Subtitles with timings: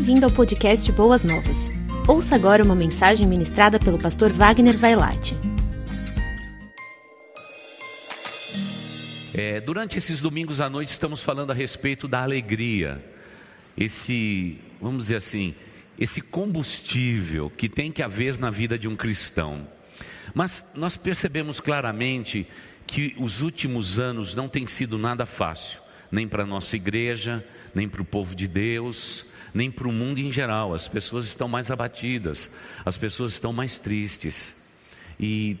[0.00, 1.68] Bem-vindo ao podcast Boas Novas.
[2.08, 5.36] Ouça agora uma mensagem ministrada pelo pastor Wagner Vailate.
[9.34, 13.04] É, durante esses domingos à noite estamos falando a respeito da alegria.
[13.76, 15.54] Esse, vamos dizer assim,
[15.98, 19.68] esse combustível que tem que haver na vida de um cristão.
[20.32, 22.46] Mas nós percebemos claramente
[22.86, 25.78] que os últimos anos não têm sido nada fácil,
[26.10, 27.44] nem para a nossa igreja,
[27.74, 30.74] nem para o povo de Deus, nem para o mundo em geral.
[30.74, 32.50] As pessoas estão mais abatidas,
[32.84, 34.54] as pessoas estão mais tristes.
[35.18, 35.58] E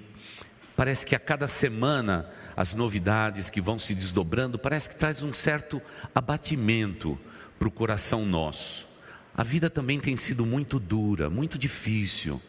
[0.76, 5.32] parece que a cada semana as novidades que vão se desdobrando, parece que traz um
[5.32, 5.80] certo
[6.14, 7.18] abatimento
[7.58, 8.86] para o coração nosso.
[9.34, 12.40] A vida também tem sido muito dura, muito difícil.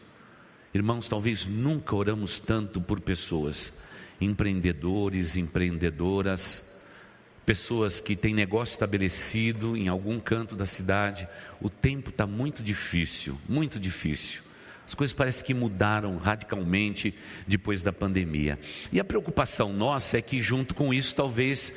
[0.74, 3.80] Irmãos, talvez nunca oramos tanto por pessoas,
[4.20, 6.71] empreendedores, empreendedoras,
[7.44, 11.28] pessoas que têm negócio estabelecido em algum canto da cidade,
[11.60, 14.42] o tempo está muito difícil, muito difícil.
[14.86, 17.14] As coisas parecem que mudaram radicalmente
[17.46, 18.58] depois da pandemia.
[18.92, 21.72] E a preocupação nossa é que, junto com isso, talvez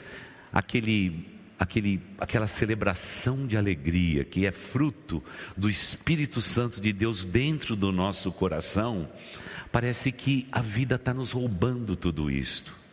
[0.51, 1.25] aquele,
[1.57, 5.23] aquele, aquela celebração de alegria que é fruto
[5.55, 9.09] do Espírito Santo de Deus dentro do nosso coração,
[9.71, 12.84] parece que a vida está nos roubando tudo isto.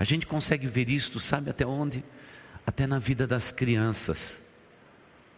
[0.00, 2.02] A gente consegue ver isto, sabe até onde?
[2.66, 4.48] Até na vida das crianças.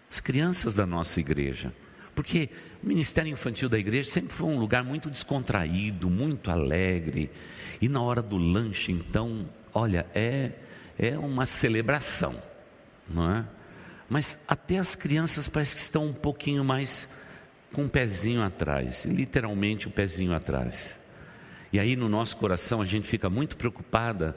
[0.09, 1.75] As crianças da nossa igreja.
[2.15, 2.49] Porque
[2.81, 7.29] o ministério infantil da igreja sempre foi um lugar muito descontraído, muito alegre.
[7.81, 10.53] E na hora do lanche, então, olha, é,
[10.97, 12.41] é uma celebração,
[13.09, 13.45] não é?
[14.09, 17.09] Mas até as crianças parece que estão um pouquinho mais
[17.73, 21.02] com o um pezinho atrás, literalmente o um pezinho atrás.
[21.73, 24.37] E aí no nosso coração a gente fica muito preocupada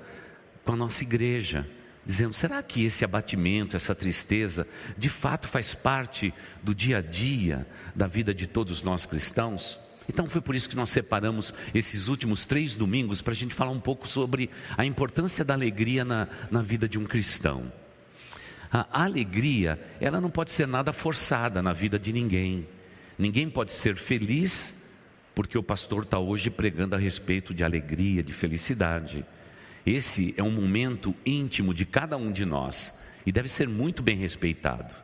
[0.64, 1.67] com a nossa igreja,
[2.05, 4.66] dizendo: será que esse abatimento, essa tristeza,
[4.97, 6.33] de fato faz parte
[6.64, 9.77] do dia a dia da vida de todos nós cristãos?
[10.08, 13.71] Então foi por isso que nós separamos esses últimos três domingos para a gente falar
[13.71, 17.71] um pouco sobre a importância da alegria na, na vida de um cristão.
[18.71, 22.67] A alegria, ela não pode ser nada forçada na vida de ninguém.
[23.17, 24.84] Ninguém pode ser feliz
[25.35, 29.25] porque o pastor está hoje pregando a respeito de alegria, de felicidade.
[29.85, 34.17] Esse é um momento íntimo de cada um de nós e deve ser muito bem
[34.17, 34.95] respeitado.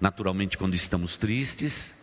[0.00, 2.02] Naturalmente, quando estamos tristes,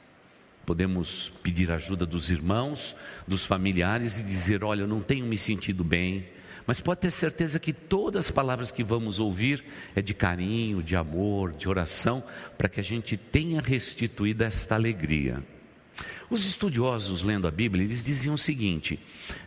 [0.63, 2.95] podemos pedir ajuda dos irmãos,
[3.27, 6.27] dos familiares e dizer: Olha, eu não tenho me sentido bem.
[6.67, 9.63] Mas pode ter certeza que todas as palavras que vamos ouvir
[9.95, 12.23] é de carinho, de amor, de oração,
[12.57, 15.43] para que a gente tenha restituído esta alegria.
[16.29, 19.00] Os estudiosos lendo a Bíblia, eles diziam o seguinte: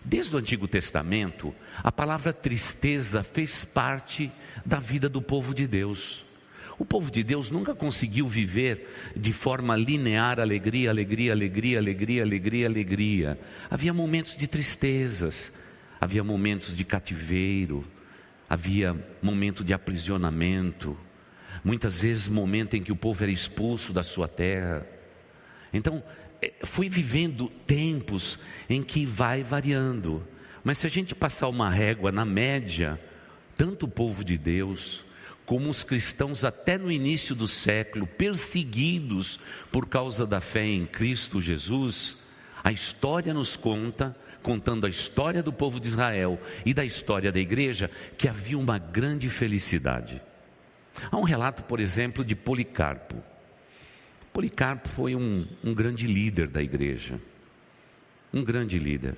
[0.05, 4.31] desde o Antigo Testamento, a palavra tristeza fez parte
[4.65, 6.25] da vida do povo de Deus.
[6.79, 12.67] O povo de Deus nunca conseguiu viver de forma linear alegria, alegria, alegria, alegria, alegria,
[12.67, 13.41] alegria.
[13.69, 15.55] Havia momentos de tristezas,
[16.01, 17.85] havia momentos de cativeiro,
[18.49, 20.97] havia momento de aprisionamento,
[21.65, 24.87] muitas vezes momento em que o povo era expulso da sua terra.
[25.73, 26.03] Então,
[26.65, 28.39] fui vivendo tempos
[28.69, 30.27] em que vai variando.
[30.63, 33.01] Mas se a gente passar uma régua na média,
[33.57, 35.05] tanto o povo de Deus,
[35.45, 39.41] como os cristãos até no início do século, perseguidos
[39.73, 42.19] por causa da fé em Cristo Jesus,
[42.63, 47.41] a história nos conta, contando a história do povo de Israel e da história da
[47.41, 50.21] igreja, que havia uma grande felicidade.
[51.11, 53.17] Há um relato, por exemplo, de Policarpo.
[54.33, 57.21] Policarpo foi um, um grande líder da igreja,
[58.33, 59.17] um grande líder.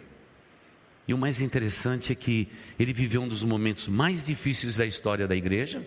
[1.06, 2.48] E o mais interessante é que
[2.78, 5.86] ele viveu um dos momentos mais difíceis da história da igreja,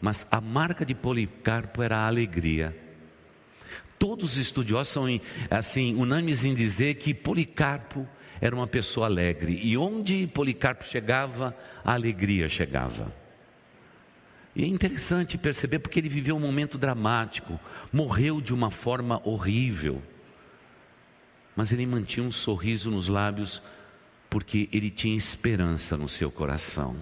[0.00, 2.76] mas a marca de Policarpo era a alegria.
[3.98, 5.04] Todos os estudiosos são
[5.50, 8.08] assim unânimes em dizer que Policarpo
[8.40, 13.12] era uma pessoa alegre e onde Policarpo chegava, a alegria chegava.
[14.58, 17.60] E é interessante perceber porque ele viveu um momento dramático,
[17.92, 20.02] morreu de uma forma horrível,
[21.54, 23.62] mas ele mantinha um sorriso nos lábios
[24.28, 26.96] porque ele tinha esperança no seu coração.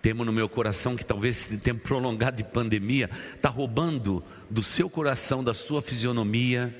[0.00, 4.88] Temo no meu coração que talvez esse tempo prolongado de pandemia está roubando do seu
[4.88, 6.74] coração, da sua fisionomia,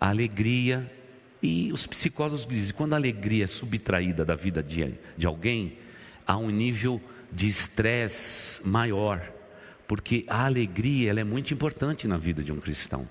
[0.00, 0.92] a alegria.
[1.40, 5.78] E os psicólogos dizem: quando a alegria é subtraída da vida de, de alguém,
[6.26, 9.22] há um nível de estresse maior,
[9.86, 13.08] porque a alegria ela é muito importante na vida de um cristão.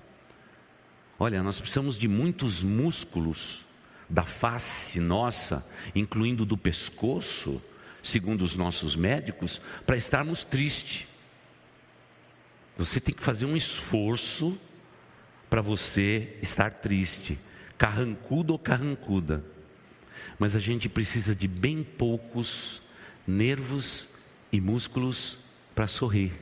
[1.18, 3.64] Olha, nós precisamos de muitos músculos
[4.08, 7.60] da face nossa, incluindo do pescoço,
[8.02, 11.06] segundo os nossos médicos, para estarmos tristes.
[12.76, 14.58] Você tem que fazer um esforço
[15.50, 17.38] para você estar triste,
[17.76, 19.44] carrancudo ou carrancuda.
[20.38, 22.82] Mas a gente precisa de bem poucos
[23.28, 24.08] nervos
[24.50, 25.36] e músculos
[25.74, 26.32] para sorrir.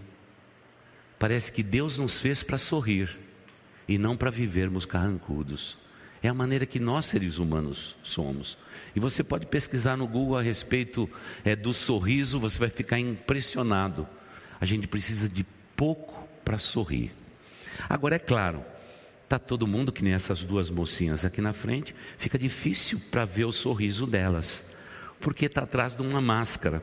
[1.18, 3.18] Parece que Deus nos fez para sorrir
[3.88, 5.78] e não para vivermos carrancudos.
[6.22, 8.56] É a maneira que nós seres humanos somos.
[8.94, 11.10] E você pode pesquisar no Google a respeito
[11.44, 14.08] é, do sorriso, você vai ficar impressionado.
[14.60, 15.44] A gente precisa de
[15.74, 17.12] pouco para sorrir.
[17.88, 18.64] Agora é claro,
[19.26, 23.44] Está todo mundo, que nem essas duas mocinhas aqui na frente, fica difícil para ver
[23.44, 24.62] o sorriso delas,
[25.20, 26.82] porque está atrás de uma máscara.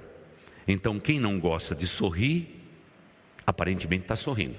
[0.68, 2.62] Então, quem não gosta de sorrir,
[3.46, 4.56] aparentemente está sorrindo.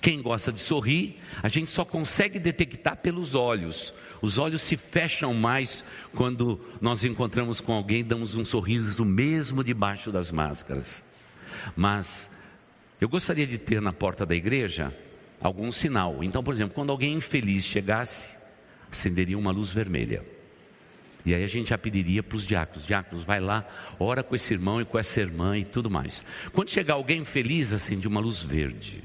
[0.00, 3.92] Quem gosta de sorrir, a gente só consegue detectar pelos olhos.
[4.22, 5.84] Os olhos se fecham mais
[6.14, 11.02] quando nós encontramos com alguém damos um sorriso mesmo debaixo das máscaras.
[11.76, 12.30] Mas
[13.00, 14.96] eu gostaria de ter na porta da igreja
[15.40, 16.22] algum sinal.
[16.22, 18.36] Então, por exemplo, quando alguém infeliz chegasse,
[18.90, 20.24] acenderia uma luz vermelha.
[21.28, 24.54] E aí a gente já pediria para os diáconos: diáconos, vai lá, ora com esse
[24.54, 26.24] irmão e com essa irmã e tudo mais.
[26.54, 29.04] Quando chegar alguém feliz, acende uma luz verde.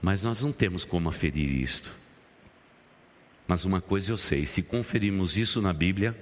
[0.00, 1.92] Mas nós não temos como aferir isto.
[3.48, 6.16] Mas uma coisa eu sei: se conferirmos isso na Bíblia,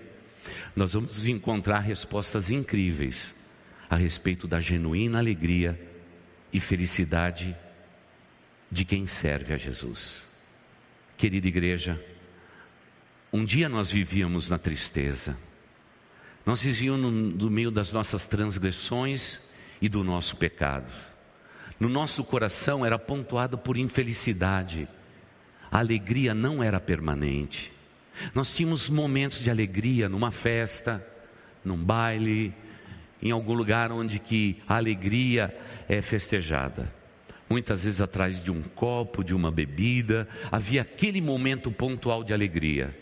[0.74, 3.34] nós vamos encontrar respostas incríveis
[3.90, 5.78] a respeito da genuína alegria
[6.50, 7.54] e felicidade
[8.70, 10.24] de quem serve a Jesus.
[11.18, 12.02] Querida igreja,
[13.32, 15.36] um dia nós vivíamos na tristeza,
[16.44, 19.40] nós vivíamos no, meio das nossas transgressões
[19.82, 20.92] e do nosso pecado.
[21.78, 24.88] No nosso coração era pontuado por infelicidade,
[25.70, 27.72] a alegria não era permanente.
[28.34, 31.06] Nós tínhamos momentos de alegria numa festa,
[31.64, 32.54] num baile,
[33.22, 35.56] em algum lugar onde que a alegria
[35.88, 36.98] é festejada
[37.48, 42.94] muitas vezes atrás de um copo, de uma bebida, havia aquele momento pontual de alegria.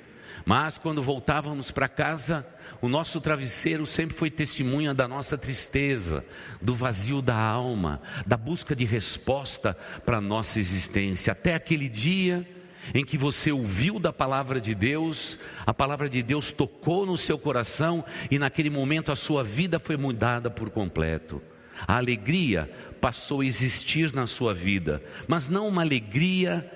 [0.47, 2.47] Mas quando voltávamos para casa,
[2.81, 6.25] o nosso travesseiro sempre foi testemunha da nossa tristeza,
[6.63, 11.33] do vazio da alma, da busca de resposta para a nossa existência.
[11.33, 12.49] Até aquele dia
[12.95, 17.37] em que você ouviu da palavra de Deus, a palavra de Deus tocou no seu
[17.37, 21.43] coração e naquele momento a sua vida foi mudada por completo.
[21.89, 22.71] A alegria
[23.01, 26.71] passou a existir na sua vida, mas não uma alegria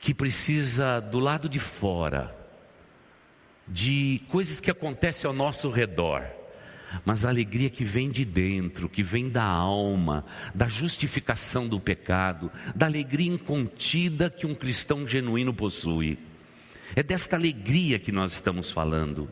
[0.00, 2.36] que precisa do lado de fora,
[3.68, 6.24] de coisas que acontecem ao nosso redor,
[7.04, 10.24] mas a alegria que vem de dentro, que vem da alma,
[10.54, 16.18] da justificação do pecado, da alegria incontida que um cristão genuíno possui.
[16.96, 19.30] É desta alegria que nós estamos falando.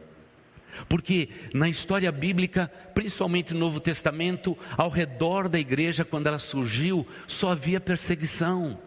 [0.88, 7.06] Porque na história bíblica, principalmente no Novo Testamento, ao redor da igreja, quando ela surgiu,
[7.27, 8.79] só havia perseguição,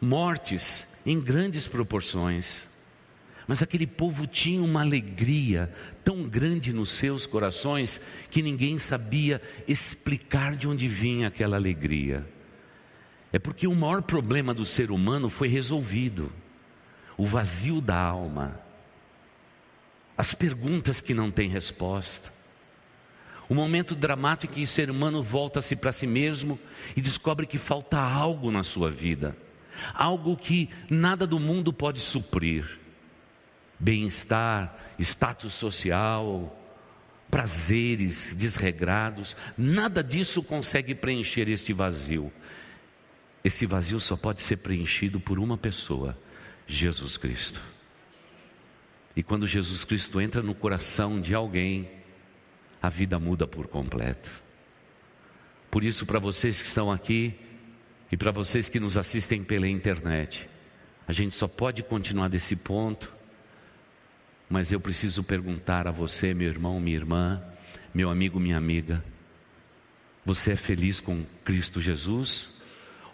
[0.00, 2.66] mortes em grandes proporções.
[3.48, 5.72] Mas aquele povo tinha uma alegria
[6.04, 8.00] tão grande nos seus corações
[8.30, 12.24] que ninguém sabia explicar de onde vinha aquela alegria.
[13.32, 16.30] É porque o maior problema do ser humano foi resolvido
[17.16, 18.68] o vazio da alma
[20.18, 22.32] as perguntas que não têm resposta.
[23.48, 26.58] O momento dramático em que o ser humano volta-se para si mesmo
[26.96, 29.36] e descobre que falta algo na sua vida,
[29.94, 32.80] algo que nada do mundo pode suprir.
[33.78, 36.56] Bem-estar, status social,
[37.30, 42.32] prazeres desregrados, nada disso consegue preencher este vazio.
[43.44, 46.18] Esse vazio só pode ser preenchido por uma pessoa:
[46.66, 47.60] Jesus Cristo.
[49.14, 51.90] E quando Jesus Cristo entra no coração de alguém,
[52.80, 54.30] a vida muda por completo.
[55.70, 57.34] Por isso, para vocês que estão aqui
[58.10, 60.48] e para vocês que nos assistem pela internet,
[61.06, 63.12] a gente só pode continuar desse ponto,
[64.48, 67.42] mas eu preciso perguntar a você, meu irmão, minha irmã,
[67.92, 69.04] meu amigo, minha amiga:
[70.24, 72.50] você é feliz com Cristo Jesus?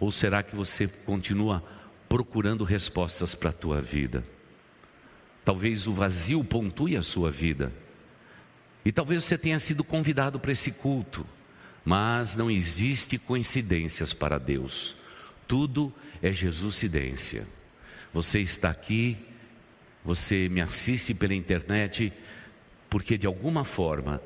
[0.00, 1.64] Ou será que você continua
[2.08, 4.24] procurando respostas para a tua vida?
[5.44, 7.72] Talvez o vazio pontue a sua vida.
[8.84, 11.26] E talvez você tenha sido convidado para esse culto,
[11.84, 14.96] mas não existe coincidências para Deus.
[15.46, 17.46] Tudo é Jesuscidência.
[18.12, 19.16] Você está aqui,
[20.04, 22.12] você me assiste pela internet,
[22.90, 24.20] porque de alguma forma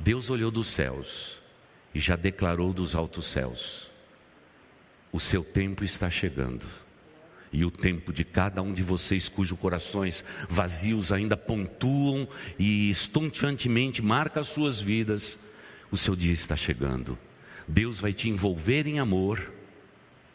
[0.00, 1.40] Deus olhou dos céus
[1.94, 3.88] e já declarou dos altos céus:
[5.12, 6.64] o seu tempo está chegando
[7.52, 12.28] e o tempo de cada um de vocês cujos corações vazios ainda pontuam
[12.58, 15.38] e estonteantemente marca as suas vidas,
[15.88, 17.16] o seu dia está chegando.
[17.68, 19.52] Deus vai te envolver em amor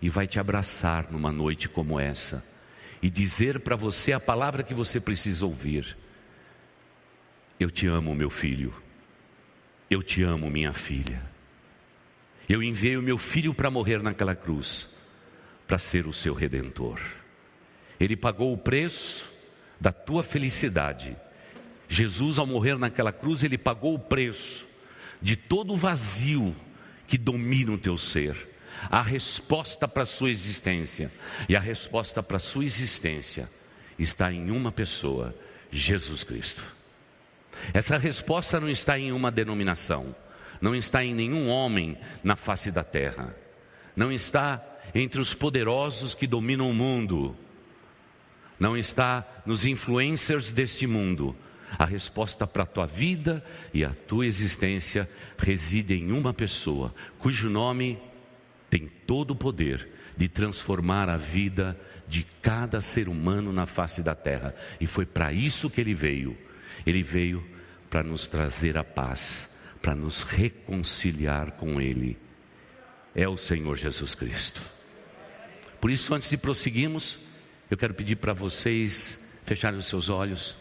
[0.01, 2.41] e vai te abraçar numa noite como essa
[3.01, 5.97] e dizer para você a palavra que você precisa ouvir.
[7.59, 8.73] Eu te amo, meu filho.
[9.89, 11.21] Eu te amo, minha filha.
[12.47, 14.89] Eu enviei o meu filho para morrer naquela cruz,
[15.67, 16.99] para ser o seu redentor.
[17.99, 19.31] Ele pagou o preço
[19.79, 21.15] da tua felicidade.
[21.87, 24.67] Jesus, ao morrer naquela cruz, ele pagou o preço
[25.21, 26.55] de todo o vazio
[27.07, 28.48] que domina o teu ser
[28.89, 31.11] a resposta para a sua existência.
[31.47, 33.49] E a resposta para a sua existência
[33.97, 35.35] está em uma pessoa,
[35.71, 36.75] Jesus Cristo.
[37.73, 40.15] Essa resposta não está em uma denominação,
[40.61, 43.35] não está em nenhum homem na face da terra,
[43.95, 47.35] não está entre os poderosos que dominam o mundo,
[48.59, 51.35] não está nos influencers deste mundo.
[51.77, 55.07] A resposta para a tua vida e a tua existência
[55.37, 57.99] reside em uma pessoa, cujo nome
[58.69, 64.15] tem todo o poder de transformar a vida de cada ser humano na face da
[64.15, 64.53] terra.
[64.79, 66.37] E foi para isso que ele veio.
[66.85, 67.45] Ele veio
[67.89, 69.49] para nos trazer a paz,
[69.81, 72.17] para nos reconciliar com Ele.
[73.15, 74.61] É o Senhor Jesus Cristo.
[75.81, 77.19] Por isso, antes de prosseguirmos,
[77.69, 80.55] eu quero pedir para vocês fecharem os seus olhos,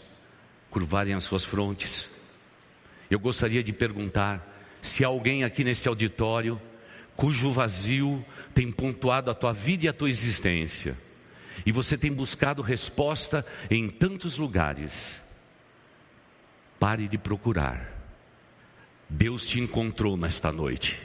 [0.70, 2.10] curvarem as suas frontes.
[3.10, 6.60] Eu gostaria de perguntar se alguém aqui neste auditório
[7.18, 10.96] cujo vazio tem pontuado a tua vida e a tua existência,
[11.66, 15.20] e você tem buscado resposta em tantos lugares,
[16.78, 17.92] pare de procurar.
[19.08, 20.96] Deus te encontrou nesta noite.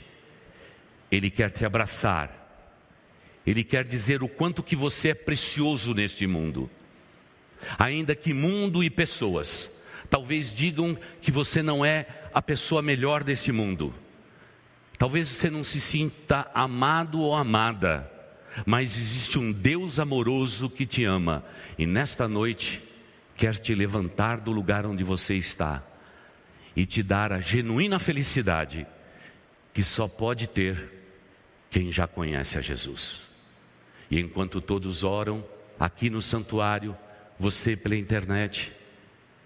[1.10, 2.29] Ele quer te abraçar.
[3.43, 6.70] Ele quer dizer o quanto que você é precioso neste mundo.
[7.79, 13.51] Ainda que mundo e pessoas talvez digam que você não é a pessoa melhor desse
[13.51, 14.03] mundo.
[14.98, 18.10] Talvez você não se sinta amado ou amada,
[18.66, 21.44] mas existe um Deus amoroso que te ama
[21.78, 22.82] e nesta noite
[23.36, 25.84] quer te levantar do lugar onde você está
[26.76, 28.86] e te dar a genuína felicidade
[29.74, 30.92] que só pode ter
[31.70, 33.22] quem já conhece a Jesus.
[34.10, 35.44] E enquanto todos oram
[35.80, 36.96] aqui no santuário,
[37.40, 38.72] você pela internet,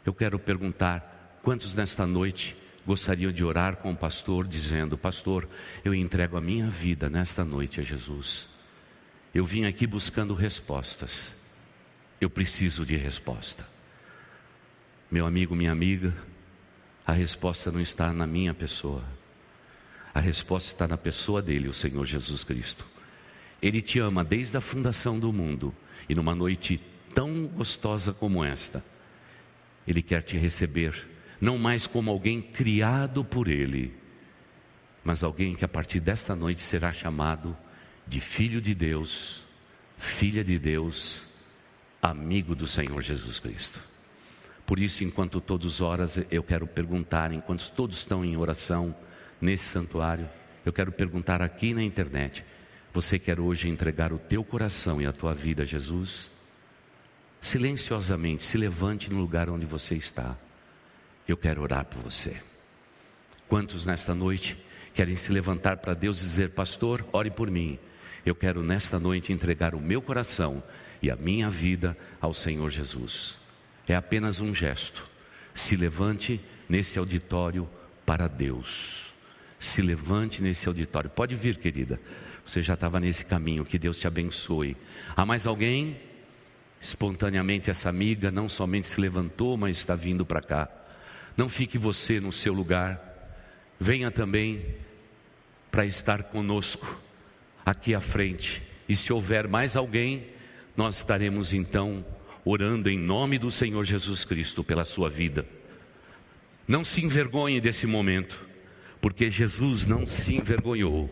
[0.05, 5.47] eu quero perguntar: quantos nesta noite gostariam de orar com o pastor, dizendo: Pastor,
[5.83, 8.47] eu entrego a minha vida nesta noite a Jesus.
[9.33, 11.33] Eu vim aqui buscando respostas.
[12.19, 13.67] Eu preciso de resposta.
[15.11, 16.15] Meu amigo, minha amiga,
[17.05, 19.03] a resposta não está na minha pessoa.
[20.13, 22.85] A resposta está na pessoa dele, o Senhor Jesus Cristo.
[23.61, 25.75] Ele te ama desde a fundação do mundo
[26.07, 26.81] e numa noite
[27.13, 28.83] tão gostosa como esta,
[29.87, 33.93] ele quer te receber não mais como alguém criado por Ele,
[35.03, 37.55] mas alguém que a partir desta noite será chamado
[38.05, 39.45] de Filho de Deus,
[39.97, 41.25] Filha de Deus,
[42.01, 43.79] amigo do Senhor Jesus Cristo.
[44.65, 48.93] Por isso, enquanto todos horas, eu quero perguntar, enquanto todos estão em oração
[49.39, 50.27] nesse santuário,
[50.65, 52.43] eu quero perguntar aqui na internet:
[52.93, 56.29] você quer hoje entregar o teu coração e a tua vida a Jesus?
[57.39, 60.35] Silenciosamente, se levante no lugar onde você está
[61.27, 62.41] eu quero orar por você.
[63.47, 64.57] Quantos nesta noite
[64.93, 67.77] querem se levantar para Deus e dizer: Pastor, ore por mim.
[68.25, 70.61] Eu quero nesta noite entregar o meu coração
[71.01, 73.35] e a minha vida ao Senhor Jesus.
[73.87, 75.07] É apenas um gesto.
[75.53, 77.69] Se levante nesse auditório
[78.05, 79.13] para Deus.
[79.59, 81.09] Se levante nesse auditório.
[81.09, 81.99] Pode vir, querida.
[82.45, 83.65] Você já estava nesse caminho.
[83.65, 84.75] Que Deus te abençoe.
[85.15, 85.97] Há mais alguém?
[86.79, 90.69] Espontaneamente, essa amiga não somente se levantou, mas está vindo para cá.
[91.37, 92.99] Não fique você no seu lugar.
[93.79, 94.65] Venha também
[95.69, 96.99] para estar conosco
[97.63, 98.63] aqui à frente.
[98.89, 100.25] E se houver mais alguém,
[100.75, 102.03] nós estaremos então
[102.43, 105.45] orando em nome do Senhor Jesus Cristo pela sua vida.
[106.67, 108.47] Não se envergonhe desse momento,
[108.99, 111.09] porque Jesus não se envergonhou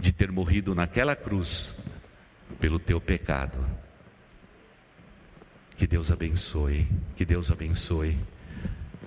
[0.00, 1.74] de ter morrido naquela cruz
[2.58, 3.58] pelo teu pecado.
[5.76, 8.18] Que Deus abençoe, que Deus abençoe.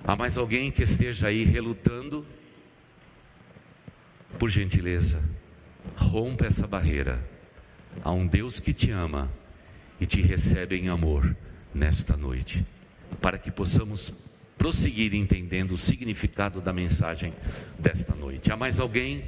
[0.04, 2.26] Há mais alguém que esteja aí relutando?
[4.36, 5.22] Por gentileza,
[5.96, 7.24] rompa essa barreira.
[8.02, 9.30] Há um Deus que te ama
[10.00, 11.36] e te recebe em amor
[11.72, 12.66] nesta noite,
[13.20, 14.12] para que possamos
[14.58, 17.32] prosseguir entendendo o significado da mensagem
[17.78, 18.50] desta noite.
[18.50, 19.24] Há mais alguém?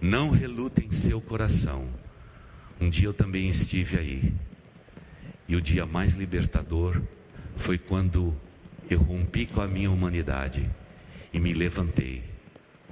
[0.00, 1.86] Não relute em seu coração.
[2.80, 4.32] Um dia eu também estive aí,
[5.46, 7.02] e o dia mais libertador
[7.56, 8.34] foi quando
[8.88, 10.68] eu rompi com a minha humanidade
[11.32, 12.24] e me levantei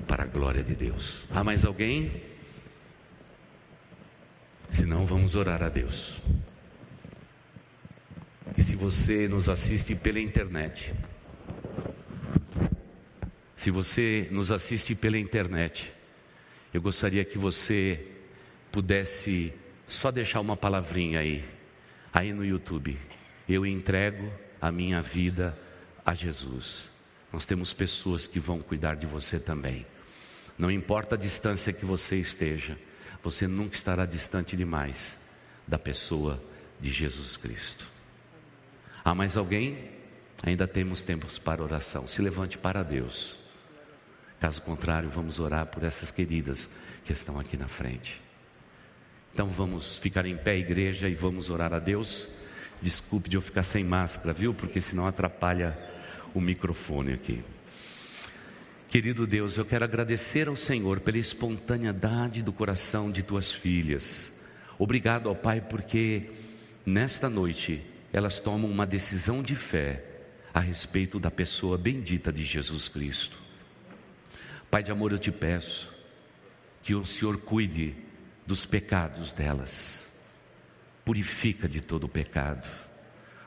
[0.06, 1.26] para a glória de Deus.
[1.30, 2.22] Há mais alguém?
[4.68, 6.20] Senão, vamos orar a Deus.
[8.56, 10.94] E se você nos assiste pela internet,
[13.54, 15.92] se você nos assiste pela internet,
[16.72, 18.06] eu gostaria que você
[18.70, 19.52] pudesse
[19.86, 21.44] só deixar uma palavrinha aí,
[22.12, 22.98] aí no YouTube.
[23.48, 25.56] Eu entrego a minha vida
[26.06, 26.88] a Jesus.
[27.32, 29.84] Nós temos pessoas que vão cuidar de você também.
[30.56, 32.78] Não importa a distância que você esteja,
[33.22, 35.18] você nunca estará distante demais
[35.66, 36.40] da pessoa
[36.80, 37.86] de Jesus Cristo.
[39.04, 39.90] Há mais alguém?
[40.42, 42.06] Ainda temos tempos para oração.
[42.06, 43.36] Se levante para Deus.
[44.38, 46.70] Caso contrário, vamos orar por essas queridas
[47.04, 48.22] que estão aqui na frente.
[49.32, 52.28] Então vamos ficar em pé, igreja, e vamos orar a Deus.
[52.80, 54.54] Desculpe de eu ficar sem máscara, viu?
[54.54, 55.76] Porque senão atrapalha
[56.36, 57.42] o microfone aqui.
[58.90, 64.44] Querido Deus, eu quero agradecer ao Senhor pela espontaneidade do coração de tuas filhas.
[64.78, 66.30] Obrigado ao Pai, porque
[66.84, 70.04] nesta noite elas tomam uma decisão de fé
[70.52, 73.38] a respeito da pessoa bendita de Jesus Cristo.
[74.70, 75.94] Pai de amor, eu te peço
[76.82, 77.94] que o Senhor cuide
[78.46, 80.06] dos pecados delas,
[81.02, 82.68] purifica de todo o pecado,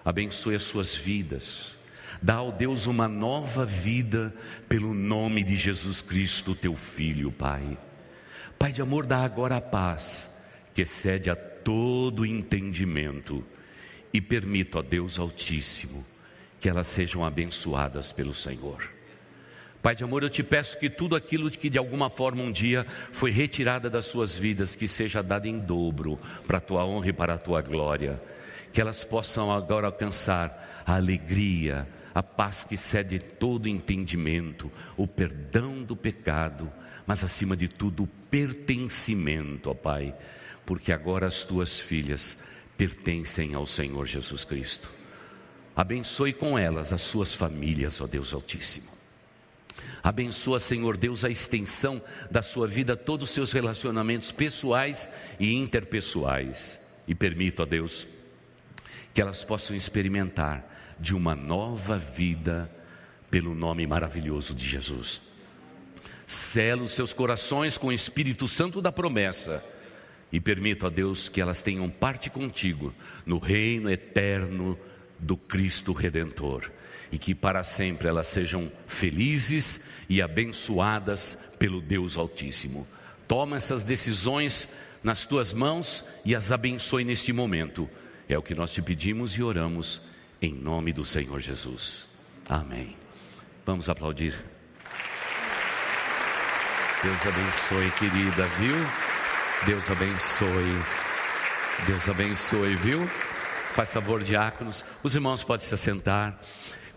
[0.04, 1.78] abençoe as suas vidas,
[2.22, 4.34] dá ao Deus uma nova vida
[4.68, 7.78] pelo nome de Jesus Cristo, teu Filho, Pai.
[8.58, 13.44] Pai de amor, dá agora a paz que excede a todo entendimento
[14.14, 16.06] e permita, ó Deus Altíssimo,
[16.60, 19.00] que elas sejam abençoadas pelo Senhor.
[19.82, 22.86] Pai de amor, eu te peço que tudo aquilo que de alguma forma um dia
[23.14, 27.14] foi retirada das suas vidas, que seja dado em dobro para a tua honra e
[27.14, 28.22] para a tua glória.
[28.74, 31.88] Que elas possam agora alcançar a alegria,
[32.20, 36.70] a paz que cede todo entendimento, o perdão do pecado,
[37.08, 40.14] mas acima de tudo o pertencimento, ó Pai,
[40.66, 42.40] porque agora as tuas filhas
[42.78, 44.92] pertencem ao Senhor Jesus Cristo.
[45.74, 48.90] Abençoe com elas as suas famílias, ó Deus Altíssimo.
[50.04, 55.08] Abençoa, Senhor Deus, a extensão da sua vida, todos os seus relacionamentos pessoais
[55.40, 56.86] e interpessoais.
[57.08, 58.06] E permita, ó Deus,
[59.14, 62.70] que elas possam experimentar de uma nova vida
[63.30, 65.22] pelo nome maravilhoso de Jesus.
[66.26, 69.64] Sela os seus corações com o Espírito Santo da promessa
[70.32, 72.94] e permita, ó Deus, que elas tenham parte contigo
[73.26, 74.78] no reino eterno
[75.18, 76.72] do Cristo Redentor
[77.12, 82.88] e que para sempre elas sejam felizes e abençoadas pelo Deus Altíssimo.
[83.28, 84.70] Toma essas decisões
[85.04, 87.90] nas tuas mãos e as abençoe neste momento.
[88.28, 90.09] É o que nós te pedimos e oramos
[90.42, 92.08] em nome do Senhor Jesus.
[92.48, 92.96] Amém.
[93.66, 94.34] Vamos aplaudir.
[97.04, 98.76] Deus abençoe, querida, viu?
[99.66, 100.84] Deus abençoe.
[101.86, 103.08] Deus abençoe, viu?
[103.74, 104.84] Faz favor, diáconos.
[105.04, 106.40] Os irmãos podem se assentar.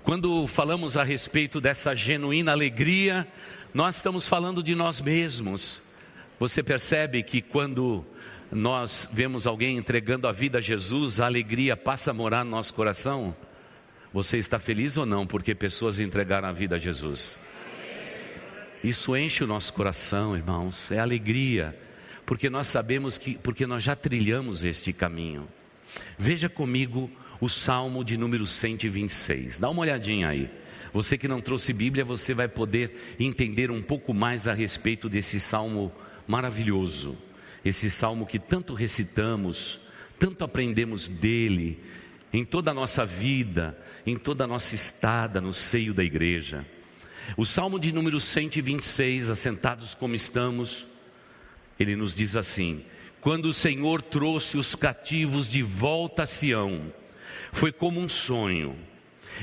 [0.02, 3.26] Quando falamos a respeito dessa genuína alegria,
[3.72, 5.80] nós estamos falando de nós mesmos.
[6.40, 8.04] Você percebe que quando
[8.52, 12.74] nós vemos alguém entregando a vida a Jesus, a alegria passa a morar no nosso
[12.74, 13.34] coração?
[14.12, 17.38] Você está feliz ou não porque pessoas entregaram a vida a Jesus?
[18.84, 21.78] Isso enche o nosso coração, irmãos, é alegria,
[22.26, 25.48] porque nós sabemos que, porque nós já trilhamos este caminho.
[26.18, 27.10] Veja comigo
[27.40, 29.60] o Salmo de número 126.
[29.60, 30.50] Dá uma olhadinha aí.
[30.92, 35.40] Você que não trouxe Bíblia, você vai poder entender um pouco mais a respeito desse
[35.40, 35.90] salmo
[36.26, 37.16] maravilhoso.
[37.64, 39.80] Esse salmo que tanto recitamos,
[40.18, 41.78] tanto aprendemos dele
[42.32, 46.66] em toda a nossa vida, em toda a nossa estada no seio da igreja.
[47.36, 50.86] O salmo de número 126, assentados como estamos,
[51.78, 52.84] ele nos diz assim:
[53.20, 56.92] Quando o Senhor trouxe os cativos de volta a Sião,
[57.52, 58.76] foi como um sonho.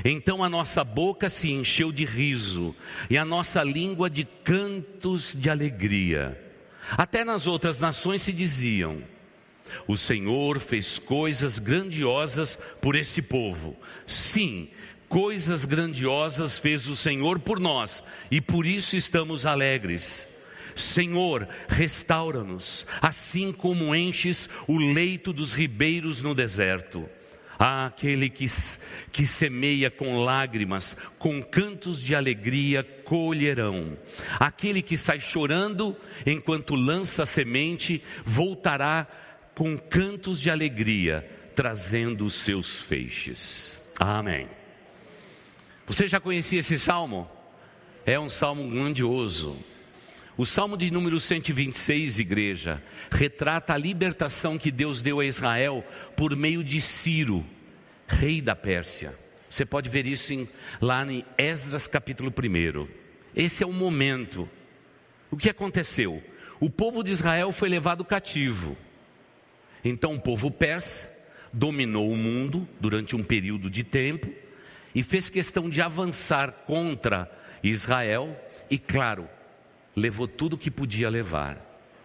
[0.03, 2.75] Então a nossa boca se encheu de riso
[3.09, 6.48] e a nossa língua de cantos de alegria.
[6.91, 9.01] Até nas outras nações se diziam:
[9.87, 13.75] O Senhor fez coisas grandiosas por esse povo.
[14.07, 14.69] Sim,
[15.07, 20.27] coisas grandiosas fez o Senhor por nós e por isso estamos alegres.
[20.75, 27.09] Senhor, restaura-nos, assim como enches o leito dos ribeiros no deserto.
[27.61, 28.45] Ah, aquele que,
[29.11, 33.97] que semeia com lágrimas, com cantos de alegria colherão.
[34.39, 35.93] Aquele que sai chorando
[36.25, 39.05] enquanto lança a semente, voltará
[39.53, 43.83] com cantos de alegria, trazendo os seus feixes.
[43.99, 44.47] Amém.
[45.85, 47.29] Você já conhecia esse salmo?
[48.05, 49.57] É um salmo grandioso.
[50.39, 55.83] O Salmo de número 126, igreja, retrata a libertação que Deus deu a Israel
[56.15, 57.45] por meio de Ciro,
[58.07, 59.13] rei da Pérsia.
[59.49, 60.47] Você pode ver isso em,
[60.79, 62.87] lá em Esdras capítulo 1.
[63.35, 64.47] Esse é o momento.
[65.29, 66.23] O que aconteceu?
[66.57, 68.77] O povo de Israel foi levado cativo.
[69.83, 71.19] Então o povo persa
[71.51, 74.33] dominou o mundo durante um período de tempo
[74.95, 77.29] e fez questão de avançar contra
[77.61, 79.27] Israel e, claro,
[79.99, 81.57] levou tudo que podia levar: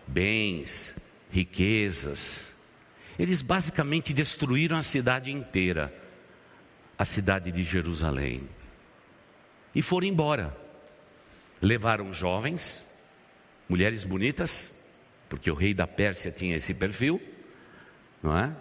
[0.06, 2.52] bens, riquezas.
[3.18, 5.94] Eles basicamente destruíram a cidade inteira,
[6.98, 8.48] a cidade de Jerusalém,
[9.74, 10.64] e foram embora.
[11.62, 12.84] Levaram jovens,
[13.68, 14.82] mulheres bonitas,
[15.28, 17.22] porque o rei da Pérsia tinha esse perfil,
[18.22, 18.54] não é?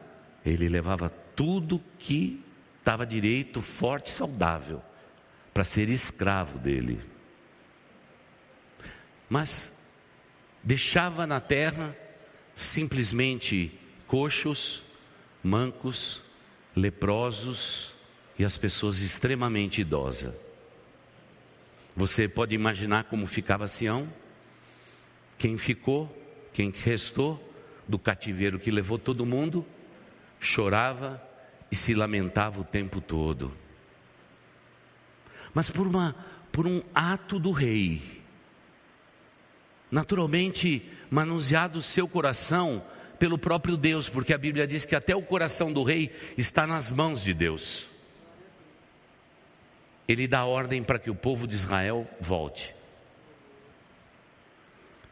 [0.45, 2.41] Ele levava tudo que
[2.79, 4.81] estava direito, forte, saudável,
[5.53, 7.12] para ser escravo dele
[9.33, 9.89] mas
[10.61, 11.97] deixava na terra
[12.55, 13.71] simplesmente
[14.05, 14.83] coxos,
[15.43, 16.21] mancos,
[16.75, 17.95] leprosos
[18.37, 20.39] e as pessoas extremamente idosas.
[21.95, 24.07] Você pode imaginar como ficava Sião?
[25.35, 26.15] Quem ficou,
[26.53, 27.41] quem restou
[27.87, 29.65] do cativeiro que levou todo mundo,
[30.39, 31.19] chorava
[31.71, 33.51] e se lamentava o tempo todo.
[35.55, 36.15] Mas por, uma,
[36.51, 38.21] por um ato do rei,
[39.93, 42.83] naturalmente manuseado o seu coração
[43.19, 46.91] pelo próprio Deus, porque a Bíblia diz que até o coração do rei está nas
[46.91, 47.85] mãos de Deus.
[50.07, 52.73] Ele dá ordem para que o povo de Israel volte.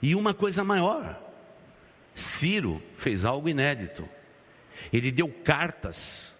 [0.01, 1.21] E uma coisa maior,
[2.15, 4.09] Ciro fez algo inédito.
[4.91, 6.33] Ele deu cartas,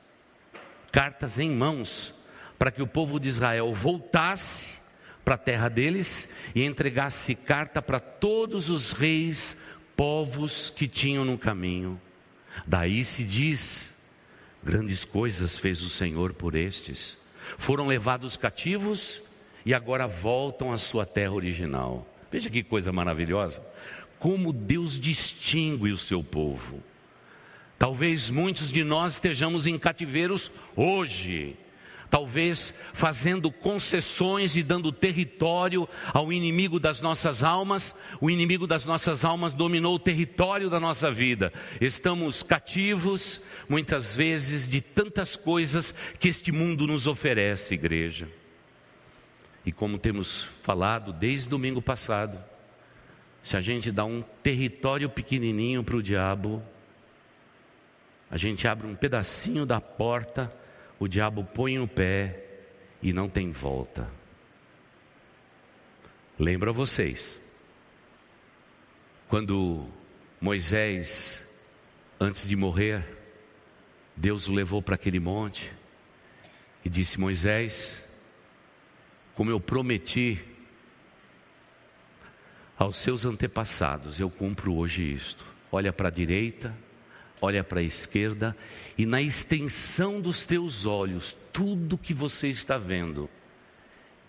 [0.91, 2.15] cartas em mãos,
[2.57, 4.80] para que o povo de Israel voltasse
[5.23, 9.57] para a terra deles e entregasse carta para todos os reis,
[9.95, 11.99] povos que tinham no caminho.
[12.65, 13.93] Daí se diz:
[14.63, 17.17] grandes coisas fez o Senhor por estes.
[17.57, 19.23] Foram levados cativos
[19.65, 22.07] e agora voltam à sua terra original.
[22.31, 23.63] Veja que coisa maravilhosa.
[24.17, 26.81] Como Deus distingue o seu povo.
[27.77, 31.57] Talvez muitos de nós estejamos em cativeiros hoje
[32.11, 37.95] talvez fazendo concessões e dando território ao inimigo das nossas almas.
[38.19, 41.53] O inimigo das nossas almas dominou o território da nossa vida.
[41.79, 48.27] Estamos cativos, muitas vezes, de tantas coisas que este mundo nos oferece, igreja.
[49.65, 52.43] E como temos falado desde domingo passado,
[53.41, 56.61] se a gente dá um território pequenininho para o diabo,
[58.29, 60.60] a gente abre um pedacinho da porta
[61.01, 62.45] o diabo põe o pé
[63.01, 64.07] e não tem volta.
[66.37, 67.39] Lembro vocês,
[69.27, 69.87] quando
[70.39, 71.59] Moisés,
[72.19, 73.03] antes de morrer,
[74.15, 75.73] Deus o levou para aquele monte
[76.85, 78.07] e disse: Moisés,
[79.33, 80.45] como eu prometi
[82.77, 85.43] aos seus antepassados, eu cumpro hoje isto.
[85.71, 86.77] Olha para a direita,
[87.41, 88.55] olha para a esquerda
[88.97, 93.27] e na extensão dos teus olhos, tudo que você está vendo,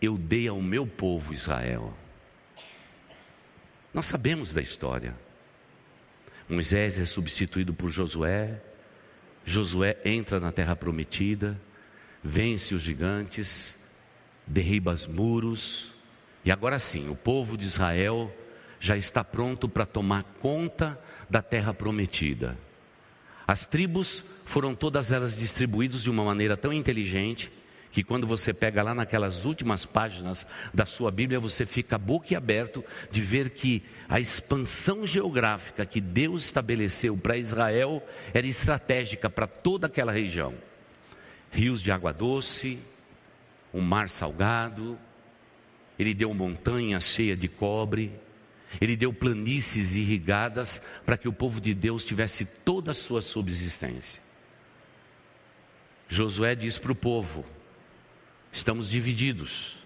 [0.00, 1.94] eu dei ao meu povo Israel.
[3.92, 5.14] Nós sabemos da história.
[6.48, 8.60] Moisés é substituído por Josué.
[9.44, 11.60] Josué entra na terra prometida,
[12.24, 13.78] vence os gigantes,
[14.46, 15.92] derriba os muros,
[16.44, 18.34] e agora sim, o povo de Israel
[18.80, 22.56] já está pronto para tomar conta da terra prometida.
[23.46, 27.50] As tribos foram todas elas distribuídas de uma maneira tão inteligente
[27.92, 33.20] que quando você pega lá naquelas últimas páginas da sua Bíblia, você fica boquiaberto de
[33.20, 38.02] ver que a expansão geográfica que Deus estabeleceu para Israel
[38.32, 40.54] era estratégica para toda aquela região.
[41.50, 42.78] Rios de água doce,
[43.74, 44.98] um mar salgado,
[45.98, 48.10] ele deu montanhas cheias de cobre,
[48.80, 54.22] ele deu planícies irrigadas para que o povo de Deus tivesse toda a sua subsistência.
[56.08, 57.44] Josué diz para o povo:
[58.50, 59.78] estamos divididos,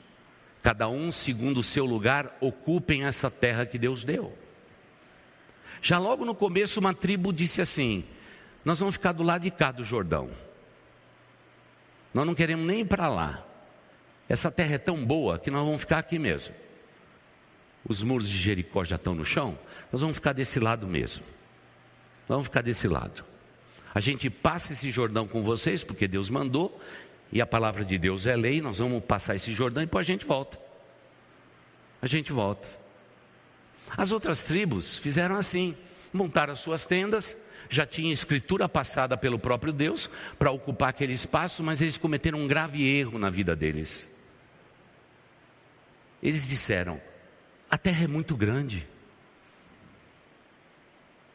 [0.62, 4.37] cada um segundo o seu lugar, ocupem essa terra que Deus deu.
[5.83, 8.05] Já logo no começo, uma tribo disse assim:
[8.64, 10.31] Nós vamos ficar do lado de cá do Jordão,
[12.12, 13.46] nós não queremos nem ir para lá,
[14.29, 16.66] essa terra é tão boa que nós vamos ficar aqui mesmo
[17.88, 19.59] os muros de Jericó já estão no chão,
[19.92, 21.25] nós vamos ficar desse lado mesmo.
[22.27, 23.25] Vamos ficar desse lado.
[23.94, 26.81] A gente passa esse Jordão com vocês, porque Deus mandou,
[27.33, 30.07] e a palavra de Deus é lei, nós vamos passar esse Jordão e depois a
[30.07, 30.59] gente volta.
[32.03, 32.68] A gente volta.
[33.96, 35.77] As outras tribos fizeram assim:
[36.12, 37.37] montaram as suas tendas,
[37.68, 42.49] já tinha escritura passada pelo próprio Deus para ocupar aquele espaço, mas eles cometeram um
[42.49, 44.16] grave erro na vida deles.
[46.22, 47.01] Eles disseram:
[47.71, 48.87] a terra é muito grande.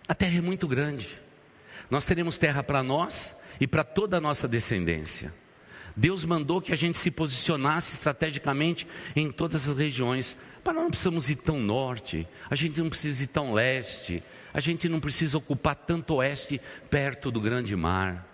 [0.07, 1.19] A terra é muito grande.
[1.89, 5.33] Nós teremos terra para nós e para toda a nossa descendência.
[5.95, 10.37] Deus mandou que a gente se posicionasse estrategicamente em todas as regiões.
[10.63, 14.59] Para nós não precisamos ir tão norte, a gente não precisa ir tão leste, a
[14.59, 18.25] gente não precisa ocupar tanto oeste perto do grande mar.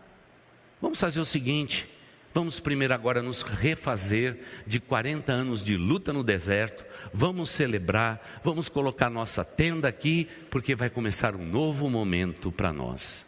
[0.81, 1.89] Vamos fazer o seguinte:
[2.37, 8.69] vamos primeiro agora nos refazer de 40 anos de luta no deserto, vamos celebrar, vamos
[8.69, 13.25] colocar nossa tenda aqui, porque vai começar um novo momento para nós.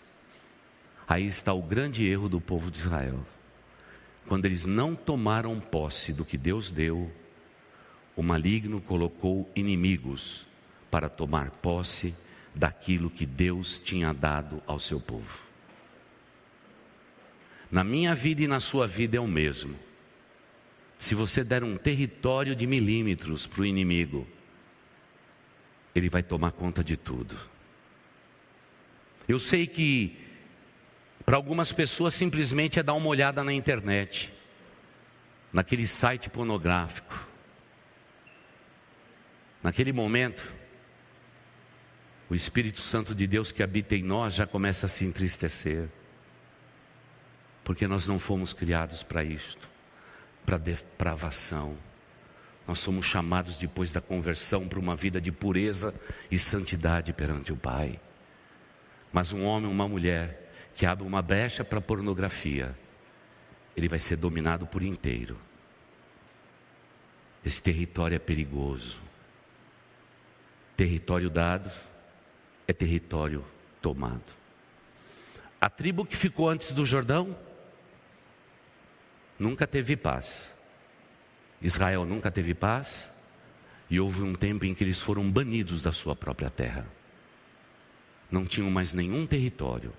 [1.08, 3.26] Aí está o grande erro do povo de Israel
[4.28, 7.12] quando eles não tomaram posse do que Deus deu,
[8.16, 10.46] o maligno colocou inimigos
[10.92, 12.14] para tomar posse
[12.54, 15.49] daquilo que Deus tinha dado ao seu povo.
[17.70, 19.78] Na minha vida e na sua vida é o mesmo.
[20.98, 24.28] Se você der um território de milímetros para o inimigo,
[25.94, 27.38] ele vai tomar conta de tudo.
[29.28, 30.30] Eu sei que
[31.30, 34.34] para algumas pessoas, simplesmente é dar uma olhada na internet,
[35.54, 37.28] naquele site pornográfico.
[39.62, 40.52] Naquele momento,
[42.32, 45.88] o Espírito Santo de Deus que habita em nós já começa a se entristecer,
[47.70, 49.70] porque nós não fomos criados para isto,
[50.44, 51.78] para depravação.
[52.68, 55.94] Nós somos chamados depois da conversão para uma vida de pureza
[56.32, 58.00] e santidade perante o Pai.
[59.14, 62.76] Mas um homem, uma mulher, que abre uma brecha para a pornografia,
[63.78, 65.38] ele vai ser dominado por inteiro.
[67.46, 69.00] Esse território é perigoso.
[70.76, 71.70] Território dado
[72.68, 73.46] é território
[73.80, 74.40] tomado.
[75.62, 77.38] A tribo que ficou antes do Jordão
[79.40, 80.54] nunca teve paz.
[81.62, 83.12] Israel nunca teve paz
[83.90, 86.86] e houve um tempo em que eles foram banidos da sua própria terra.
[88.30, 89.94] Não tinham mais nenhum território.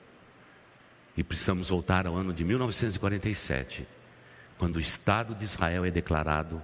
[1.17, 3.87] E precisamos voltar ao ano de 1947,
[4.57, 6.63] quando o Estado de Israel é declarado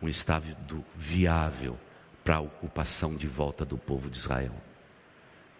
[0.00, 1.78] um Estado viável
[2.22, 4.54] para a ocupação de volta do povo de Israel.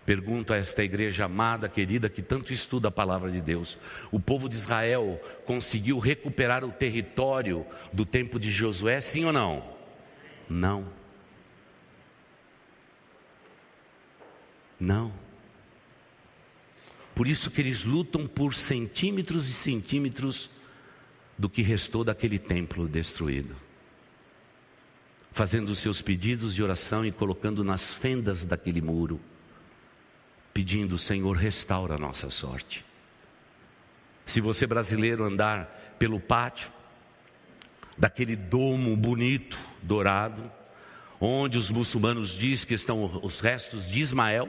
[0.04, 3.78] Pergunto a esta igreja amada, querida, que tanto estuda a palavra de Deus:
[4.12, 9.64] o povo de Israel conseguiu recuperar o território do tempo de Josué, sim ou não?
[10.48, 10.86] Não.
[14.78, 15.12] Não.
[17.14, 20.50] Por isso que eles lutam por centímetros e centímetros
[21.38, 23.56] do que restou daquele templo destruído.
[25.30, 29.20] Fazendo os seus pedidos de oração e colocando nas fendas daquele muro,
[30.54, 32.84] pedindo, Senhor, restaura a nossa sorte.
[34.24, 36.72] Se você brasileiro andar pelo pátio
[37.98, 40.50] daquele domo bonito, dourado,
[41.20, 44.48] onde os muçulmanos dizem que estão os restos de Ismael,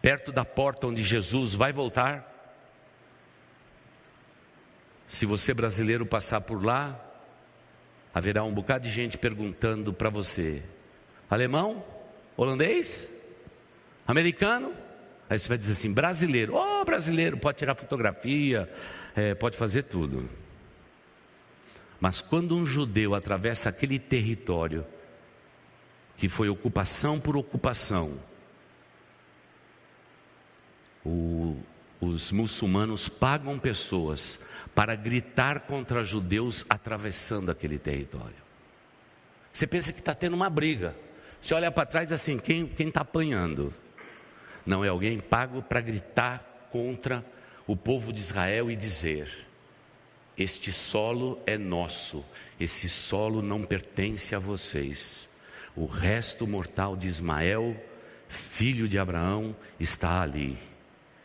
[0.00, 2.24] perto da porta onde Jesus vai voltar.
[5.08, 6.98] Se você brasileiro passar por lá,
[8.14, 10.62] haverá um bocado de gente perguntando para você:
[11.28, 11.84] alemão?
[12.36, 13.17] Holandês?
[14.08, 14.72] Americano?
[15.28, 16.54] Aí você vai dizer assim: brasileiro.
[16.56, 18.68] Oh, brasileiro, pode tirar fotografia,
[19.14, 20.28] é, pode fazer tudo.
[22.00, 24.86] Mas quando um judeu atravessa aquele território,
[26.16, 28.18] que foi ocupação por ocupação,
[31.04, 31.60] o,
[32.00, 38.48] os muçulmanos pagam pessoas para gritar contra judeus atravessando aquele território.
[39.52, 40.96] Você pensa que está tendo uma briga.
[41.40, 43.74] Você olha para trás assim, quem está apanhando?
[44.68, 47.24] Não é alguém pago para gritar contra
[47.66, 49.46] o povo de Israel e dizer:
[50.36, 52.22] Este solo é nosso,
[52.60, 55.26] esse solo não pertence a vocês.
[55.74, 57.82] O resto mortal de Ismael,
[58.28, 60.58] filho de Abraão, está ali.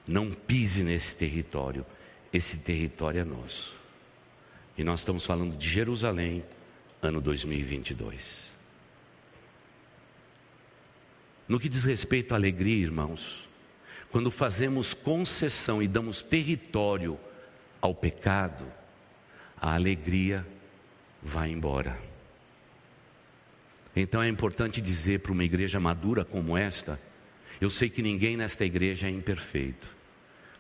[0.08, 1.86] Não pise nesse território,
[2.32, 3.76] esse território é nosso.
[4.78, 6.46] E nós estamos falando de Jerusalém,
[7.02, 8.53] ano 2022.
[11.48, 13.50] No que diz respeito à alegria, irmãos,
[14.10, 17.20] quando fazemos concessão e damos território
[17.82, 18.66] ao pecado,
[19.60, 20.46] a alegria
[21.22, 22.00] vai embora.
[23.96, 27.00] Então é importante dizer para uma igreja madura como esta,
[27.62, 29.96] eu sei que ninguém nesta igreja é imperfeito.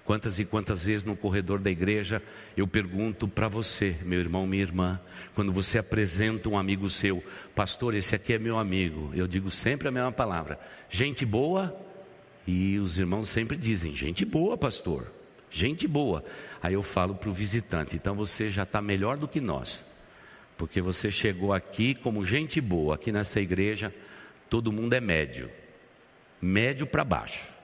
[0.05, 2.21] Quantas e quantas vezes no corredor da igreja
[2.57, 4.99] eu pergunto para você, meu irmão, minha irmã,
[5.33, 7.23] quando você apresenta um amigo seu,
[7.55, 11.73] pastor, esse aqui é meu amigo, eu digo sempre a mesma palavra: gente boa,
[12.45, 15.09] e os irmãos sempre dizem: gente boa, pastor,
[15.49, 16.21] gente boa.
[16.61, 19.85] Aí eu falo para o visitante: então você já está melhor do que nós,
[20.57, 23.95] porque você chegou aqui como gente boa, aqui nessa igreja,
[24.49, 25.49] todo mundo é médio,
[26.41, 27.62] médio para baixo.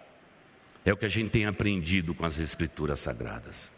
[0.89, 3.71] É o que a gente tem aprendido com as Escrituras Sagradas.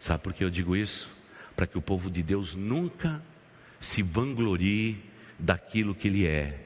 [0.00, 1.12] Sabe por que eu digo isso?
[1.54, 3.22] Para que o povo de Deus nunca
[3.78, 5.00] se vanglorie
[5.38, 6.58] daquilo que ele é,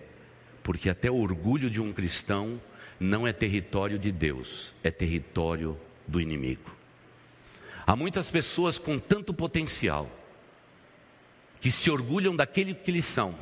[0.62, 2.58] porque até o orgulho de um cristão
[2.98, 6.74] não é território de Deus, é território do inimigo.
[7.86, 10.10] Há muitas pessoas com tanto potencial
[11.60, 13.38] que se orgulham daquele que eles são,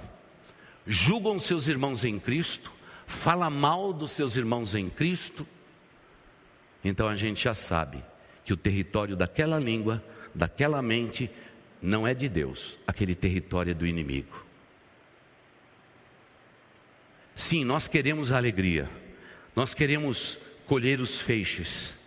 [0.85, 2.73] julgam seus irmãos em Cristo,
[3.07, 5.47] fala mal dos seus irmãos em Cristo,
[6.85, 8.03] então a gente já sabe
[8.45, 10.03] que o território daquela língua,
[10.35, 11.31] daquela mente,
[11.83, 14.45] não é de Deus, aquele território é do inimigo.
[17.35, 18.89] Sim, nós queremos a alegria,
[19.55, 22.07] nós queremos colher os feixes,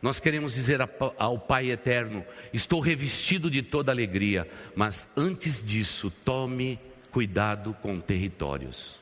[0.00, 0.80] nós queremos dizer
[1.18, 8.99] ao Pai eterno: estou revestido de toda alegria, mas antes disso, tome cuidado com territórios.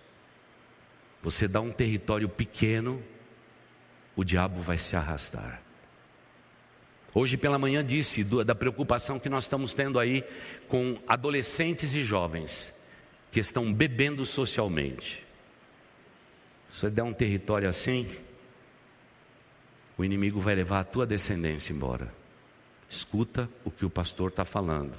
[1.23, 3.03] Você dá um território pequeno,
[4.15, 5.63] o diabo vai se arrastar.
[7.15, 10.23] Hoje pela manhã disse da preocupação que nós estamos tendo aí
[10.69, 12.79] com adolescentes e jovens
[13.33, 15.27] que estão bebendo socialmente.
[16.69, 18.09] Se você der um território assim,
[19.97, 22.13] o inimigo vai levar a tua descendência embora.
[22.89, 24.97] Escuta o que o pastor está falando.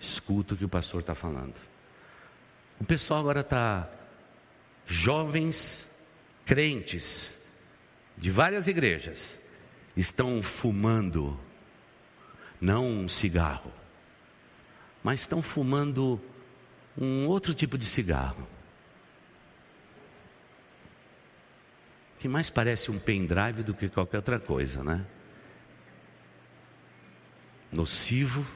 [0.00, 1.54] Escuta o que o pastor está falando.
[2.80, 3.88] O pessoal agora está
[4.86, 5.90] jovens
[6.44, 7.44] crentes
[8.16, 9.36] de várias igrejas
[9.96, 11.38] estão fumando,
[12.60, 13.72] não um cigarro,
[15.02, 16.20] mas estão fumando
[16.96, 18.46] um outro tipo de cigarro.
[22.18, 25.04] Que mais parece um pendrive do que qualquer outra coisa, né?
[27.70, 28.46] Nocivo,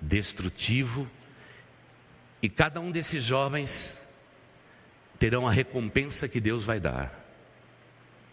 [0.00, 1.10] destrutivo,
[2.42, 4.07] e cada um desses jovens
[5.18, 7.12] terão a recompensa que Deus vai dar,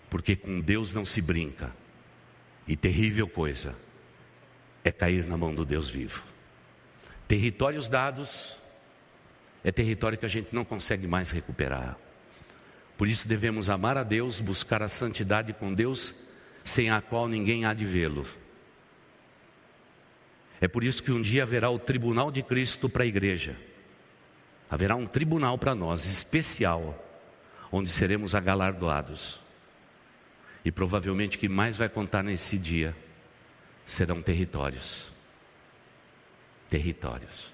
[0.10, 1.71] porque com Deus não se brinca,
[2.67, 3.76] e terrível coisa
[4.84, 6.24] é cair na mão do Deus vivo.
[7.28, 8.58] Territórios dados
[9.63, 11.98] é território que a gente não consegue mais recuperar.
[12.98, 16.13] Por isso devemos amar a Deus, buscar a santidade com Deus,
[16.63, 18.26] sem a qual ninguém há de vê-lo.
[20.62, 23.58] É por isso que um dia haverá o tribunal de Cristo para a igreja.
[24.69, 27.04] Haverá um tribunal para nós, especial,
[27.71, 29.39] onde seremos agalardoados.
[30.63, 32.95] E provavelmente o que mais vai contar nesse dia
[33.86, 35.12] serão territórios.
[36.69, 37.54] Territórios.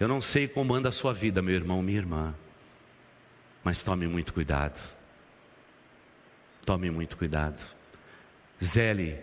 [0.00, 2.34] Eu não sei como anda a sua vida, meu irmão, minha irmã,
[3.62, 4.80] mas tome muito cuidado.
[6.64, 7.60] Tome muito cuidado.
[8.62, 9.18] Zele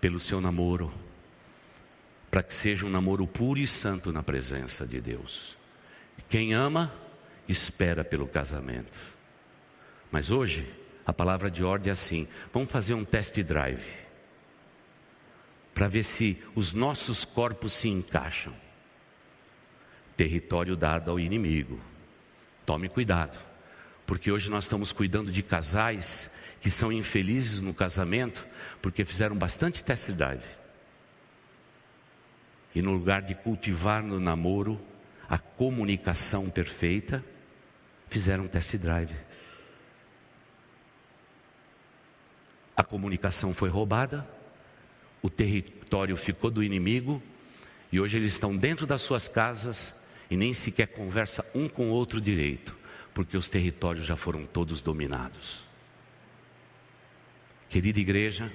[0.00, 0.92] pelo seu namoro
[2.36, 5.56] para que seja um namoro puro e santo na presença de Deus.
[6.28, 6.92] Quem ama,
[7.48, 8.98] espera pelo casamento.
[10.12, 10.70] Mas hoje,
[11.06, 13.90] a palavra de ordem é assim: vamos fazer um test drive,
[15.74, 18.52] para ver se os nossos corpos se encaixam.
[20.14, 21.80] Território dado ao inimigo.
[22.66, 23.38] Tome cuidado,
[24.06, 28.46] porque hoje nós estamos cuidando de casais que são infelizes no casamento,
[28.82, 30.65] porque fizeram bastante test drive
[32.76, 34.78] e no lugar de cultivar no namoro
[35.26, 37.24] a comunicação perfeita,
[38.06, 39.16] fizeram um test drive.
[42.76, 44.28] A comunicação foi roubada,
[45.22, 47.22] o território ficou do inimigo
[47.90, 51.94] e hoje eles estão dentro das suas casas e nem sequer conversa um com o
[51.94, 52.76] outro direito,
[53.14, 55.64] porque os territórios já foram todos dominados.
[57.70, 58.52] Querida igreja,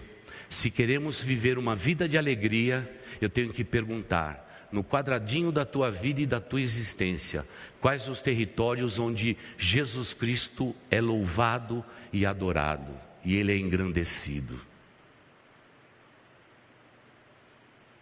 [0.51, 5.89] se queremos viver uma vida de alegria, eu tenho que perguntar, no quadradinho da tua
[5.89, 7.47] vida e da tua existência,
[7.79, 12.93] quais os territórios onde Jesus Cristo é louvado e adorado
[13.23, 14.59] e ele é engrandecido?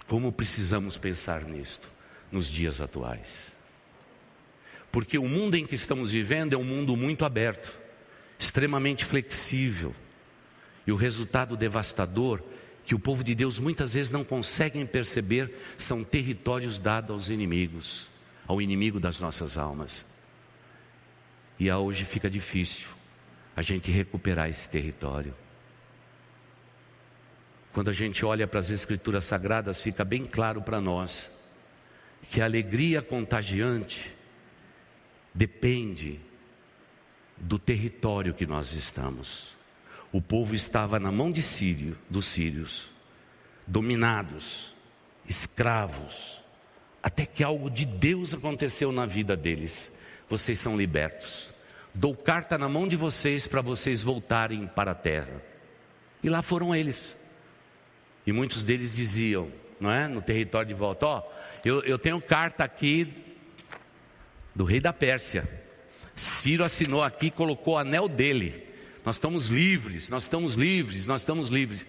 [0.08, 1.88] Como precisamos pensar nisto
[2.32, 3.56] nos dias atuais?
[4.92, 7.80] Porque o mundo em que estamos vivendo é um mundo muito aberto,
[8.40, 9.94] extremamente flexível
[10.90, 12.42] e o resultado devastador,
[12.84, 18.08] que o povo de Deus muitas vezes não conseguem perceber, são territórios dados aos inimigos,
[18.48, 20.04] ao inimigo das nossas almas.
[21.60, 22.88] E hoje fica difícil
[23.56, 25.36] a gente recuperar esse território.
[27.72, 31.30] Quando a gente olha para as Escrituras Sagradas, fica bem claro para nós
[32.32, 34.12] que a alegria contagiante
[35.36, 36.20] depende
[37.38, 39.59] do território que nós estamos.
[40.12, 42.90] O povo estava na mão de Sírio, dos sírios,
[43.68, 44.76] dominados,
[45.28, 46.42] escravos,
[47.02, 50.00] até que algo de Deus aconteceu na vida deles.
[50.28, 51.52] Vocês são libertos.
[51.94, 55.42] Dou carta na mão de vocês para vocês voltarem para a terra.
[56.24, 57.16] E lá foram eles.
[58.26, 60.08] E muitos deles diziam, não é?
[60.08, 61.32] No território de volta: Ó, oh,
[61.68, 63.14] eu, eu tenho carta aqui
[64.54, 65.48] do rei da Pérsia.
[66.16, 68.69] Ciro assinou aqui, colocou o anel dele.
[69.06, 71.86] Nós estamos livres, nós estamos livres, nós estamos livres.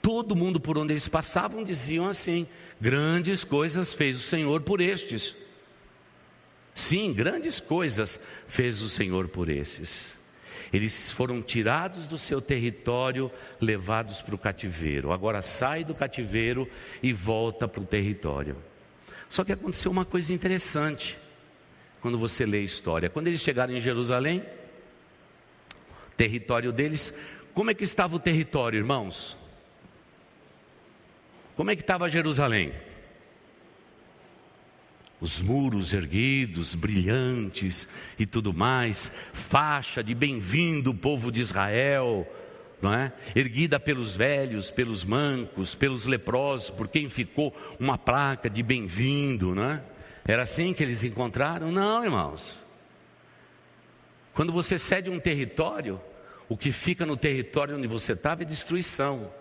[0.00, 2.46] Todo mundo por onde eles passavam diziam assim:
[2.80, 5.34] grandes coisas fez o Senhor por estes.
[6.74, 10.14] Sim, grandes coisas fez o Senhor por esses.
[10.72, 13.30] Eles foram tirados do seu território,
[13.60, 15.12] levados para o cativeiro.
[15.12, 16.68] Agora sai do cativeiro
[17.02, 18.56] e volta para o território.
[19.28, 21.16] Só que aconteceu uma coisa interessante
[22.00, 23.08] quando você lê a história.
[23.08, 24.44] Quando eles chegaram em Jerusalém,
[26.16, 27.12] território deles,
[27.54, 29.36] como é que estava o território, irmãos?
[31.54, 32.72] Como é que estava Jerusalém?
[35.18, 37.88] Os muros erguidos, brilhantes
[38.18, 42.30] e tudo mais, faixa de bem-vindo povo de Israel,
[42.82, 43.10] não é?
[43.34, 49.70] Erguida pelos velhos, pelos mancos, pelos leprosos, por quem ficou uma placa de bem-vindo, não
[49.70, 49.82] é?
[50.28, 51.72] Era assim que eles encontraram?
[51.72, 52.65] Não, irmãos.
[54.36, 55.98] Quando você cede um território,
[56.46, 59.32] o que fica no território onde você estava é destruição.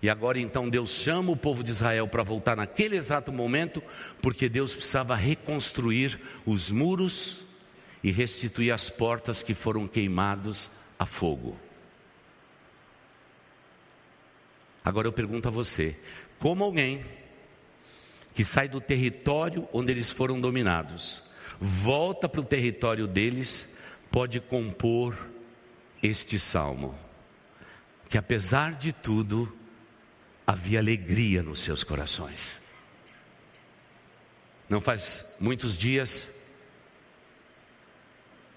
[0.00, 3.82] E agora então Deus chama o povo de Israel para voltar naquele exato momento,
[4.22, 7.42] porque Deus precisava reconstruir os muros
[8.02, 11.58] e restituir as portas que foram queimados a fogo.
[14.82, 15.98] Agora eu pergunto a você:
[16.38, 17.04] como alguém
[18.32, 21.22] que sai do território onde eles foram dominados,
[21.60, 23.74] volta para o território deles,
[24.14, 25.28] pode compor
[26.00, 26.96] este salmo?
[28.08, 29.52] Que apesar de tudo,
[30.46, 32.62] havia alegria nos seus corações.
[34.68, 36.40] Não faz muitos dias,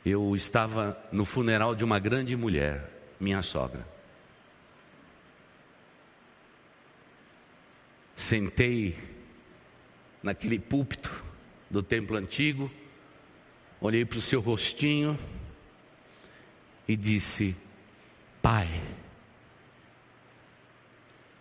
[0.06, 2.88] eu estava no funeral de uma grande mulher,
[3.20, 3.84] minha sogra.
[8.16, 8.96] Sentei
[10.22, 11.26] naquele púlpito
[11.68, 12.72] do templo antigo,
[13.82, 15.18] olhei para o seu rostinho
[16.88, 17.56] e disse:
[18.42, 18.68] Pai,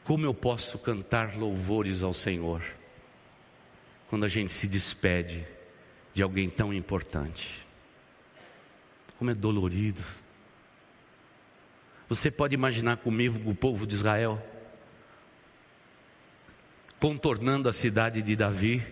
[0.05, 2.63] como eu posso cantar louvores ao Senhor
[4.09, 5.47] quando a gente se despede
[6.13, 7.67] de alguém tão importante?
[9.19, 10.03] Como é dolorido.
[12.09, 14.41] Você pode imaginar comigo o povo de Israel?
[16.99, 18.83] contornando a cidade de Davi,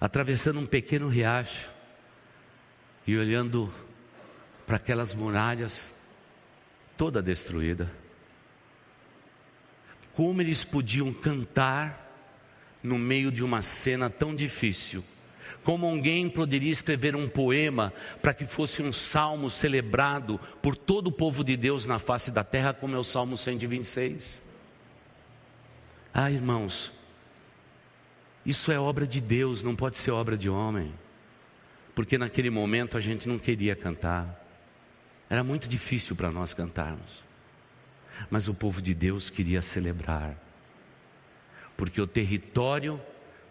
[0.00, 1.72] atravessando um pequeno riacho
[3.06, 3.72] e olhando
[4.66, 5.94] para aquelas muralhas
[6.96, 7.90] toda destruída.
[10.12, 12.02] Como eles podiam cantar
[12.82, 15.04] no meio de uma cena tão difícil?
[15.62, 17.92] Como alguém poderia escrever um poema
[18.22, 22.44] para que fosse um salmo celebrado por todo o povo de Deus na face da
[22.44, 24.42] terra, como é o Salmo 126?
[26.14, 26.92] Ah, irmãos,
[28.44, 30.94] isso é obra de Deus, não pode ser obra de homem.
[31.94, 34.45] Porque naquele momento a gente não queria cantar.
[35.28, 37.24] Era muito difícil para nós cantarmos.
[38.30, 40.36] Mas o povo de Deus queria celebrar.
[41.76, 43.00] Porque o território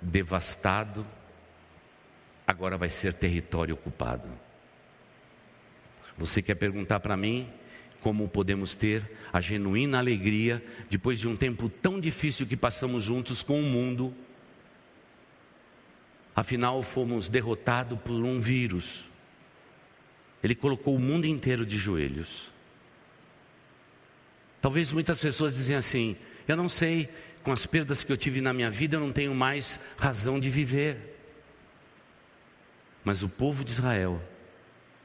[0.01, 1.05] devastado
[2.47, 4.27] agora vai ser território ocupado.
[6.17, 7.49] Você quer perguntar para mim
[7.99, 13.41] como podemos ter a genuína alegria depois de um tempo tão difícil que passamos juntos
[13.43, 14.13] com o mundo.
[16.35, 19.07] Afinal, fomos derrotados por um vírus.
[20.45, 22.51] Ele colocou o mundo inteiro de joelhos.
[24.61, 26.15] Talvez muitas pessoas dizem assim:
[26.47, 27.09] eu não sei,
[27.41, 30.51] com as perdas que eu tive na minha vida, eu não tenho mais razão de
[30.51, 31.17] viver.
[33.03, 34.21] Mas o povo de Israel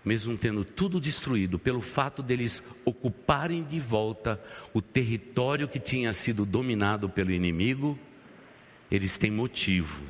[0.05, 4.41] mesmo tendo tudo destruído, pelo fato deles ocuparem de volta
[4.73, 7.99] o território que tinha sido dominado pelo inimigo,
[8.91, 10.03] eles têm motivo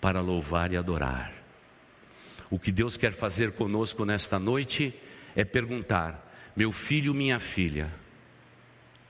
[0.00, 1.37] para louvar e adorar.
[2.50, 4.94] O que Deus quer fazer conosco nesta noite
[5.36, 7.92] é perguntar: meu filho, minha filha,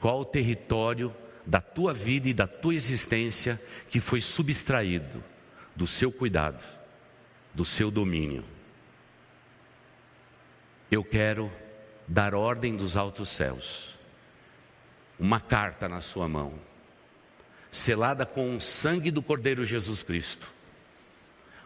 [0.00, 1.14] qual o território
[1.46, 5.22] da tua vida e da tua existência que foi subtraído
[5.74, 6.62] do seu cuidado,
[7.54, 8.44] do seu domínio?
[10.90, 11.52] eu quero
[12.06, 13.98] dar ordem dos altos céus,
[15.18, 16.58] uma carta na sua mão,
[17.70, 20.50] selada com o sangue do Cordeiro Jesus Cristo,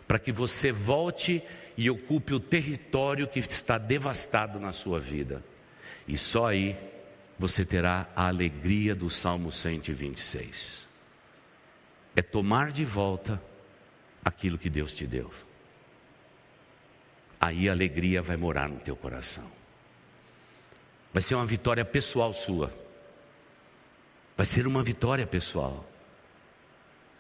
[0.09, 1.43] para que você volte
[1.77, 5.43] e ocupe o território que está devastado na sua vida.
[6.07, 6.77] E só aí
[7.39, 10.87] você terá a alegria do Salmo 126.
[12.15, 13.43] É tomar de volta
[14.25, 15.31] aquilo que Deus te deu.
[17.41, 19.51] Aí a alegria vai morar no teu coração.
[21.13, 22.73] Vai ser uma vitória pessoal sua.
[24.37, 25.89] Vai ser uma vitória pessoal.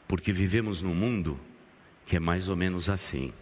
[0.06, 1.40] Porque vivemos num mundo
[2.06, 3.32] que é mais ou menos assim.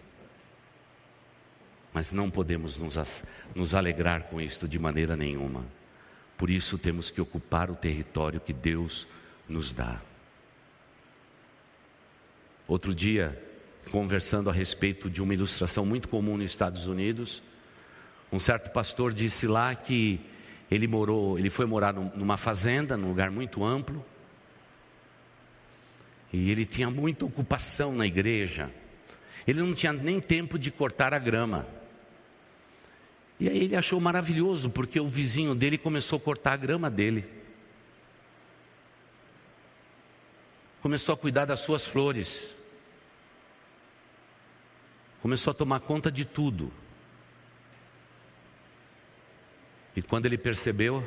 [1.92, 3.24] Mas não podemos nos,
[3.54, 5.64] nos alegrar com isto de maneira nenhuma.
[6.36, 9.06] Por isso temos que ocupar o território que Deus
[9.48, 10.00] nos dá.
[12.66, 13.36] Outro dia,
[13.90, 17.42] conversando a respeito de uma ilustração muito comum nos Estados Unidos,
[18.32, 20.20] um certo pastor disse lá que
[20.70, 24.04] ele morou, ele foi morar numa fazenda, num lugar muito amplo,
[26.32, 28.70] e ele tinha muita ocupação na igreja.
[29.46, 31.66] Ele não tinha nem tempo de cortar a grama.
[33.40, 37.24] E aí ele achou maravilhoso, porque o vizinho dele começou a cortar a grama dele.
[40.82, 42.54] Começou a cuidar das suas flores.
[45.22, 46.70] Começou a tomar conta de tudo.
[49.96, 51.02] E quando ele percebeu,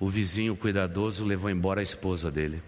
[0.00, 2.60] o vizinho cuidadoso levou embora a esposa dele.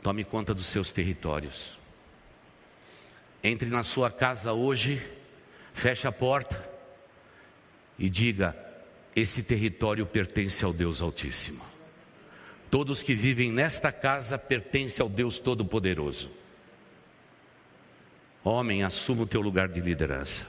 [0.00, 1.76] Tome conta dos seus territórios.
[3.42, 5.00] Entre na sua casa hoje,
[5.72, 6.68] feche a porta
[7.98, 8.56] e diga:
[9.14, 11.64] Esse território pertence ao Deus Altíssimo.
[12.70, 16.30] Todos que vivem nesta casa pertencem ao Deus Todo-Poderoso.
[18.44, 20.46] Homem, assuma o teu lugar de liderança.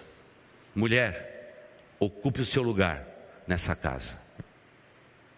[0.76, 1.66] Mulher,
[2.00, 3.06] ocupe o seu lugar
[3.48, 4.20] nessa casa.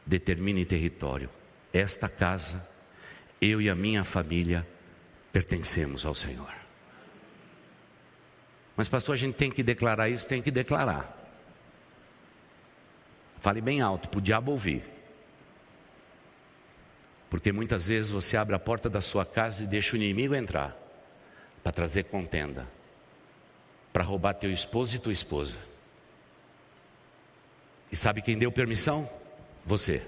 [0.06, 1.30] Determine território.
[1.72, 2.68] Esta casa,
[3.40, 4.68] eu e a minha família
[5.32, 6.61] pertencemos ao Senhor.
[8.82, 11.16] Mas, pastor, a gente tem que declarar isso, tem que declarar.
[13.40, 14.84] Fale bem alto, para o diabo ouvir.
[17.30, 20.76] Porque muitas vezes você abre a porta da sua casa e deixa o inimigo entrar
[21.62, 22.68] para trazer contenda,
[23.94, 25.60] para roubar teu esposo e tua esposa.
[27.92, 29.08] E sabe quem deu permissão?
[29.64, 30.02] Você.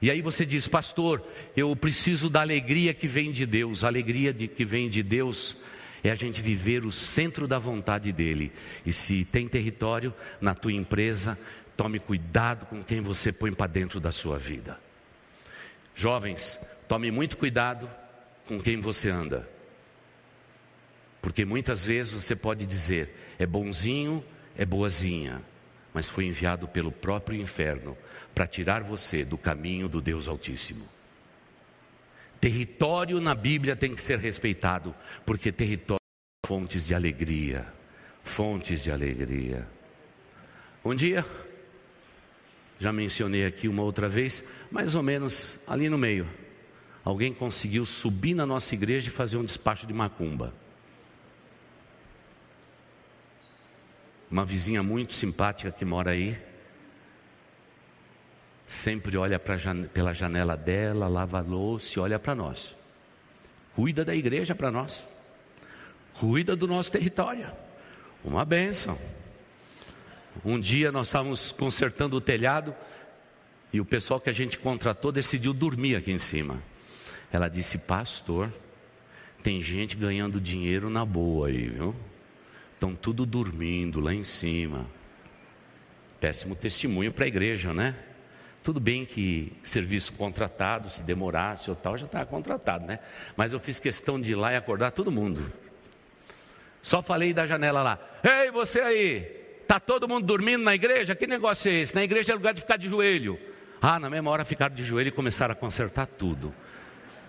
[0.00, 1.20] E aí você diz, pastor,
[1.56, 3.82] eu preciso da alegria que vem de Deus.
[3.82, 5.56] A alegria de, que vem de Deus
[6.02, 8.52] é a gente viver o centro da vontade dele.
[8.84, 11.38] E se tem território na tua empresa,
[11.76, 14.78] tome cuidado com quem você põe para dentro da sua vida.
[15.94, 17.90] Jovens, tome muito cuidado
[18.46, 19.48] com quem você anda.
[21.20, 24.24] Porque muitas vezes você pode dizer, é bonzinho,
[24.56, 25.42] é boazinha,
[25.92, 27.96] mas foi enviado pelo próprio inferno
[28.34, 30.88] para tirar você do caminho do Deus Altíssimo.
[32.40, 34.94] Território na Bíblia tem que ser respeitado,
[35.26, 36.00] porque território
[36.42, 37.70] é fontes de alegria,
[38.24, 39.68] fontes de alegria.
[40.82, 41.24] Um dia,
[42.78, 46.26] já mencionei aqui uma outra vez, mais ou menos ali no meio,
[47.04, 50.54] alguém conseguiu subir na nossa igreja e fazer um despacho de macumba.
[54.30, 56.40] Uma vizinha muito simpática que mora aí,
[58.70, 62.76] sempre olha pela janela dela, lava a louça e olha para nós.
[63.74, 65.04] Cuida da igreja para nós.
[66.14, 67.50] Cuida do nosso território.
[68.24, 68.96] Uma bênção.
[70.44, 72.72] Um dia nós estávamos consertando o telhado
[73.72, 76.62] e o pessoal que a gente contratou decidiu dormir aqui em cima.
[77.32, 78.52] Ela disse: Pastor,
[79.42, 81.92] tem gente ganhando dinheiro na boa aí, viu?
[82.74, 84.86] Estão tudo dormindo lá em cima.
[86.20, 87.96] Péssimo testemunho para a igreja, né?
[88.62, 92.98] Tudo bem que serviço contratado, se demorasse ou tal, já estava contratado, né?
[93.36, 95.50] Mas eu fiz questão de ir lá e acordar todo mundo.
[96.82, 97.98] Só falei da janela lá.
[98.22, 99.20] Ei, você aí,
[99.66, 101.14] tá todo mundo dormindo na igreja?
[101.14, 101.94] Que negócio é esse?
[101.94, 103.38] Na igreja é lugar de ficar de joelho.
[103.80, 106.54] Ah, na mesma hora ficaram de joelho e começaram a consertar tudo.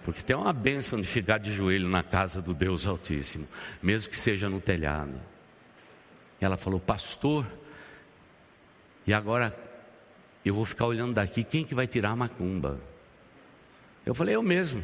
[0.03, 3.47] Porque tem uma bênção de ficar de joelho na casa do Deus Altíssimo,
[3.81, 5.13] mesmo que seja no telhado.
[6.41, 7.45] Ela falou, pastor,
[9.05, 9.55] e agora
[10.49, 12.79] eu vou ficar olhando daqui, quem que vai tirar a macumba?
[14.05, 14.83] Eu falei, eu mesmo.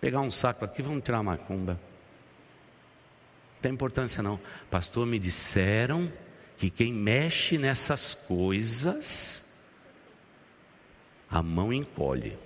[0.00, 1.74] Pegar um saco aqui, vamos tirar a macumba.
[3.54, 4.40] Não tem importância não.
[4.70, 6.10] Pastor, me disseram
[6.56, 9.54] que quem mexe nessas coisas,
[11.30, 12.38] a mão encolhe.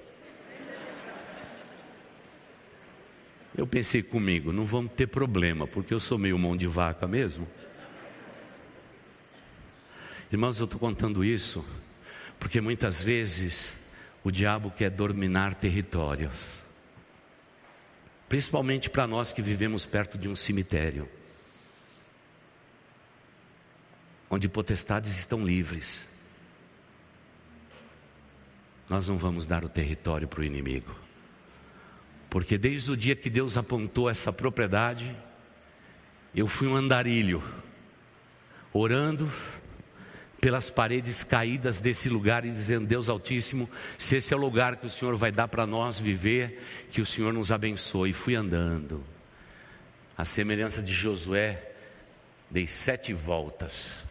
[3.56, 7.46] Eu pensei comigo, não vamos ter problema, porque eu sou meio mão de vaca mesmo.
[10.32, 11.64] Irmãos, eu estou contando isso
[12.44, 13.74] porque muitas vezes
[14.22, 16.30] o diabo quer dominar território,
[18.28, 21.08] principalmente para nós que vivemos perto de um cemitério,
[24.28, 26.06] onde potestades estão livres.
[28.90, 30.94] Nós não vamos dar o território para o inimigo.
[32.28, 35.16] Porque desde o dia que Deus apontou essa propriedade,
[36.34, 37.42] eu fui um andarilho,
[38.70, 39.32] orando
[40.44, 43.66] pelas paredes caídas desse lugar e dizendo: Deus Altíssimo,
[43.96, 47.06] se esse é o lugar que o Senhor vai dar para nós viver, que o
[47.06, 48.10] Senhor nos abençoe.
[48.10, 49.02] E fui andando,
[50.14, 51.72] a semelhança de Josué,
[52.50, 54.04] dei sete voltas.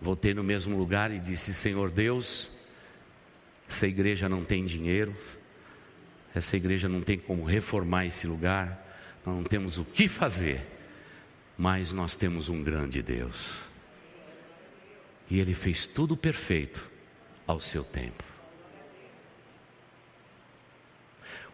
[0.00, 2.52] Voltei no mesmo lugar e disse: Senhor Deus,
[3.68, 5.16] essa igreja não tem dinheiro,
[6.32, 8.86] essa igreja não tem como reformar esse lugar,
[9.26, 10.60] nós não temos o que fazer,
[11.58, 13.68] mas nós temos um grande Deus.
[15.30, 16.90] E Ele fez tudo perfeito
[17.46, 18.24] ao seu tempo.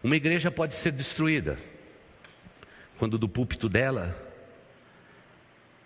[0.03, 1.57] Uma igreja pode ser destruída
[2.97, 4.15] quando do púlpito dela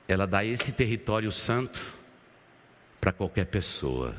[0.08, 1.98] ela dá esse território santo
[3.00, 4.16] para qualquer pessoa.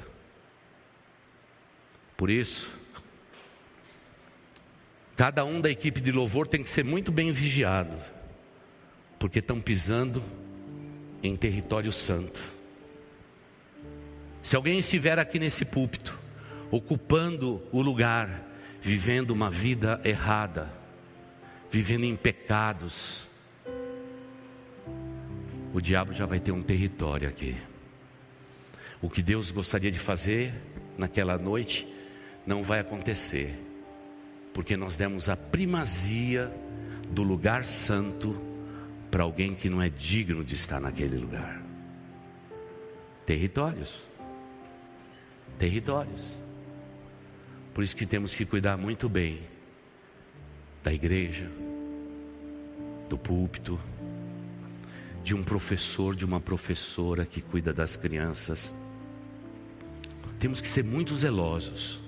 [2.17, 2.83] Por isso,
[5.23, 7.97] Cada um da equipe de louvor tem que ser muito bem vigiado,
[9.19, 10.21] porque estão pisando
[11.23, 12.41] em território santo.
[14.43, 16.19] Se alguém estiver aqui nesse púlpito,
[16.71, 18.43] ocupando o lugar,
[18.81, 20.69] vivendo uma vida errada,
[21.71, 23.29] vivendo em pecados,
[25.73, 27.57] o diabo já vai ter um território aqui.
[29.01, 30.53] O que Deus gostaria de fazer
[30.99, 31.87] naquela noite
[32.47, 33.59] não vai acontecer
[34.53, 36.53] porque nós demos a primazia
[37.11, 38.41] do lugar santo
[39.11, 41.63] para alguém que não é digno de estar naquele lugar.
[43.27, 44.03] Territórios.
[45.59, 46.37] Territórios.
[47.73, 49.41] Por isso que temos que cuidar muito bem
[50.83, 51.51] da igreja,
[53.09, 53.79] do púlpito,
[55.23, 58.75] de um professor, de uma professora que cuida das crianças.
[60.39, 62.03] Temos que ser muito zelosos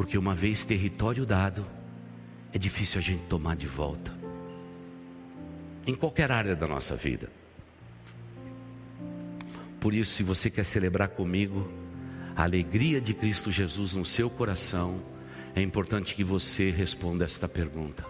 [0.00, 1.66] porque uma vez território dado,
[2.54, 4.16] é difícil a gente tomar de volta.
[5.86, 7.30] Em qualquer área da nossa vida.
[9.78, 11.70] Por isso, se você quer celebrar comigo
[12.40, 14.98] a alegria de Cristo Jesus no seu coração,
[15.54, 18.06] é importante que você responda esta pergunta.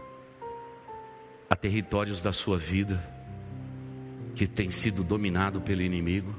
[1.49, 3.03] Há territórios da sua vida
[4.37, 6.33] que têm sido dominado pelo inimigo?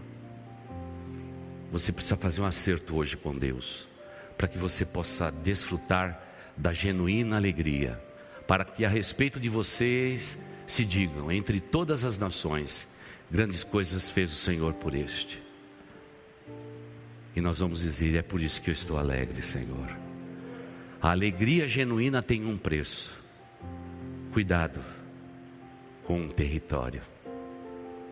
[1.70, 3.90] Você precisa fazer um acerto hoje com Deus
[4.38, 6.18] para que você possa desfrutar
[6.56, 8.02] da genuína alegria,
[8.48, 12.88] para que a respeito de vocês se digam entre todas as nações,
[13.30, 15.41] grandes coisas fez o Senhor por este.
[17.36, 19.98] E nós vamos dizer: é por isso que eu estou alegre, Senhor.
[21.02, 23.20] A alegria genuína tem um preço.
[24.32, 24.80] Cuidado
[26.04, 27.02] com um território.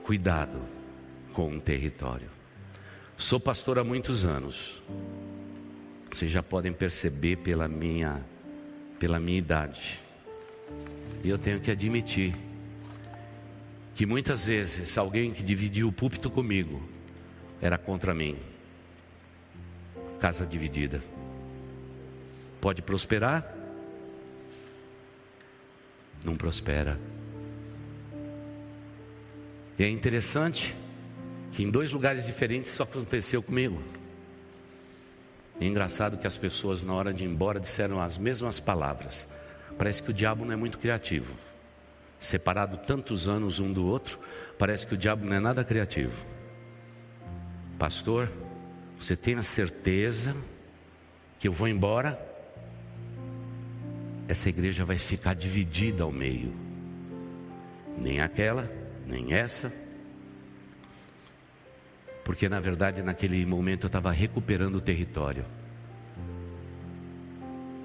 [0.03, 0.59] Cuidado
[1.33, 2.29] com um território.
[3.17, 4.81] Sou pastor há muitos anos.
[6.11, 8.25] Vocês já podem perceber pela minha,
[8.97, 9.99] pela minha idade.
[11.23, 12.33] E eu tenho que admitir
[13.93, 16.81] que muitas vezes alguém que dividiu o púlpito comigo
[17.61, 18.37] era contra mim.
[20.19, 21.01] Casa dividida.
[22.59, 23.55] Pode prosperar?
[26.23, 26.99] Não prospera.
[29.77, 30.75] E é interessante
[31.51, 33.81] que em dois lugares diferentes isso aconteceu comigo.
[35.59, 39.27] É engraçado que as pessoas, na hora de ir embora, disseram as mesmas palavras.
[39.77, 41.33] Parece que o diabo não é muito criativo.
[42.19, 44.19] Separado tantos anos um do outro,
[44.57, 46.25] parece que o diabo não é nada criativo.
[47.77, 48.29] Pastor,
[48.99, 50.35] você tem a certeza
[51.39, 52.19] que eu vou embora?
[54.27, 56.53] Essa igreja vai ficar dividida ao meio.
[57.97, 58.69] Nem aquela,
[59.07, 59.73] nem essa.
[62.25, 65.45] Porque na verdade naquele momento eu estava recuperando o território.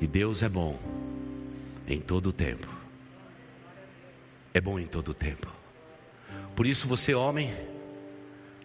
[0.01, 0.77] E Deus é bom
[1.87, 2.67] em todo o tempo.
[4.53, 5.47] É bom em todo o tempo.
[6.57, 7.53] Por isso você, homem,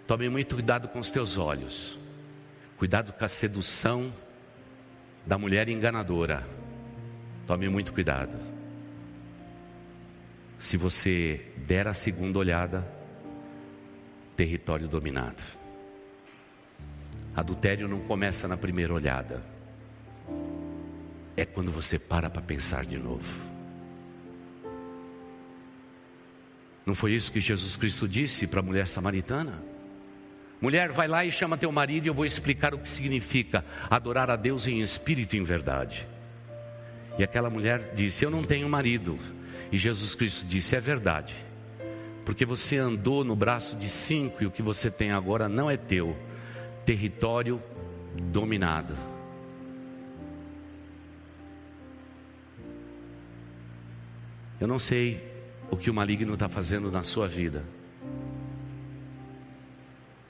[0.08, 1.99] tome muito cuidado com os teus olhos.
[2.80, 4.10] Cuidado com a sedução
[5.26, 6.48] da mulher enganadora.
[7.46, 8.40] Tome muito cuidado.
[10.58, 12.90] Se você der a segunda olhada,
[14.34, 15.44] território dominado.
[17.36, 19.44] Adultério não começa na primeira olhada.
[21.36, 23.42] É quando você para para pensar de novo.
[26.86, 29.79] Não foi isso que Jesus Cristo disse para a mulher samaritana?
[30.62, 34.30] Mulher, vai lá e chama teu marido e eu vou explicar o que significa adorar
[34.30, 36.06] a Deus em espírito e em verdade.
[37.18, 39.18] E aquela mulher disse: Eu não tenho marido.
[39.72, 41.34] E Jesus Cristo disse: É verdade,
[42.26, 45.78] porque você andou no braço de cinco e o que você tem agora não é
[45.78, 46.18] teu,
[46.86, 47.62] território
[48.14, 48.94] dominado.
[54.60, 55.26] Eu não sei
[55.72, 57.64] o que o maligno está fazendo na sua vida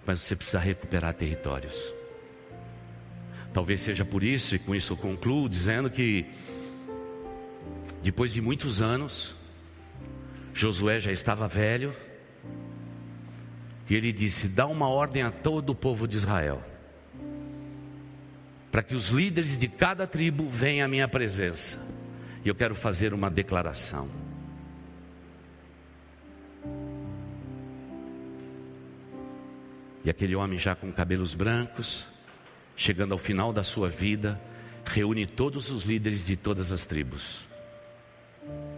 [0.09, 1.93] mas você precisa recuperar territórios.
[3.53, 6.25] Talvez seja por isso, e com isso eu concluo, dizendo que
[8.01, 9.35] depois de muitos anos,
[10.51, 11.93] Josué já estava velho,
[13.87, 16.59] e ele disse: Dá uma ordem a todo o povo de Israel,
[18.71, 21.87] para que os líderes de cada tribo venham à minha presença,
[22.43, 24.09] e eu quero fazer uma declaração.
[30.03, 32.05] E aquele homem já com cabelos brancos,
[32.75, 34.39] chegando ao final da sua vida,
[34.85, 37.41] reúne todos os líderes de todas as tribos.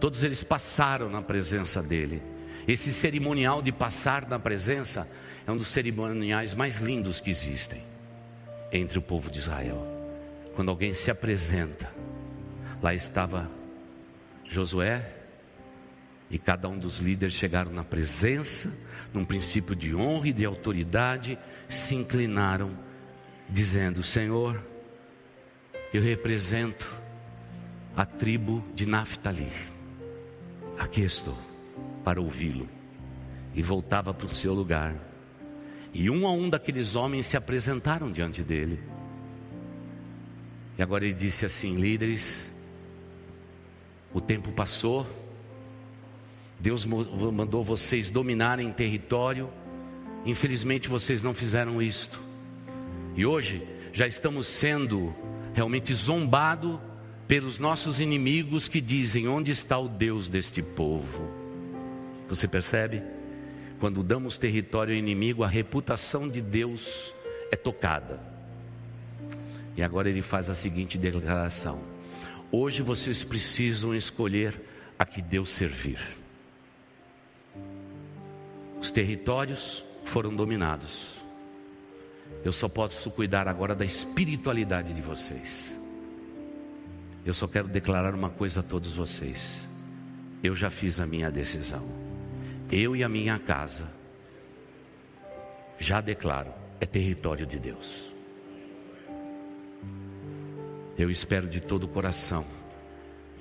[0.00, 2.22] Todos eles passaram na presença dele.
[2.66, 5.08] Esse cerimonial de passar na presença
[5.46, 7.82] é um dos cerimoniais mais lindos que existem
[8.72, 9.86] entre o povo de Israel.
[10.54, 11.92] Quando alguém se apresenta,
[12.82, 13.50] lá estava
[14.44, 15.08] Josué
[16.30, 18.72] e cada um dos líderes chegaram na presença
[19.12, 21.38] num princípio de honra e de autoridade,
[21.68, 22.70] se inclinaram,
[23.48, 24.62] dizendo: Senhor,
[25.92, 26.92] eu represento
[27.96, 29.48] a tribo de Naphtali.
[30.78, 31.36] Aqui estou
[32.02, 32.68] para ouvi-lo.
[33.54, 34.94] E voltava para o seu lugar.
[35.92, 38.82] E um a um daqueles homens se apresentaram diante dele.
[40.78, 42.50] E agora ele disse assim: líderes,
[44.12, 45.06] o tempo passou
[46.62, 49.50] Deus mandou vocês dominarem território.
[50.24, 52.20] Infelizmente vocês não fizeram isto.
[53.16, 55.12] E hoje já estamos sendo
[55.52, 56.78] realmente zombados
[57.26, 61.28] pelos nossos inimigos que dizem: onde está o Deus deste povo?
[62.28, 63.02] Você percebe?
[63.80, 67.12] Quando damos território ao inimigo, a reputação de Deus
[67.50, 68.20] é tocada.
[69.76, 71.82] E agora ele faz a seguinte declaração:
[72.52, 74.54] Hoje vocês precisam escolher
[74.96, 76.21] a que Deus servir.
[78.82, 81.14] Os territórios foram dominados.
[82.44, 85.80] Eu só posso cuidar agora da espiritualidade de vocês.
[87.24, 89.62] Eu só quero declarar uma coisa a todos vocês.
[90.42, 91.88] Eu já fiz a minha decisão.
[92.72, 93.88] Eu e a minha casa
[95.78, 98.10] já declaro, é território de Deus.
[100.98, 102.44] Eu espero de todo o coração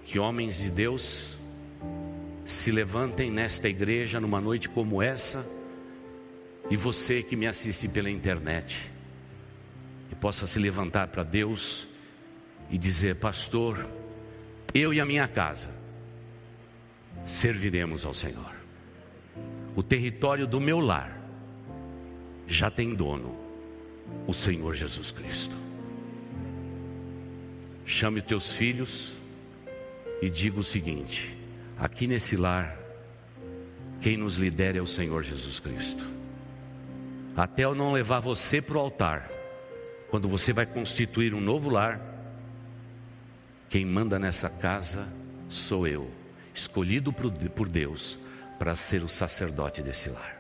[0.06, 1.41] que homens de Deus
[2.52, 5.50] se levantem nesta igreja numa noite como essa,
[6.70, 8.92] e você que me assiste pela internet,
[10.12, 11.88] e possa se levantar para Deus
[12.70, 13.88] e dizer: Pastor,
[14.74, 15.72] eu e a minha casa
[17.26, 18.54] serviremos ao Senhor.
[19.76, 21.18] O território do meu lar
[22.46, 23.36] já tem dono,
[24.28, 25.56] o Senhor Jesus Cristo.
[27.86, 29.14] Chame teus filhos
[30.22, 31.41] e diga o seguinte:
[31.82, 32.78] Aqui nesse lar,
[34.00, 36.08] quem nos lidera é o Senhor Jesus Cristo.
[37.36, 39.28] Até eu não levar você para o altar,
[40.08, 42.00] quando você vai constituir um novo lar,
[43.68, 45.12] quem manda nessa casa
[45.50, 46.08] sou eu,
[46.54, 48.20] escolhido por Deus
[48.60, 50.40] para ser o sacerdote desse lar.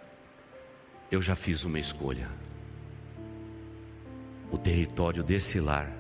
[1.10, 2.30] Eu já fiz uma escolha.
[4.52, 5.92] O território desse lar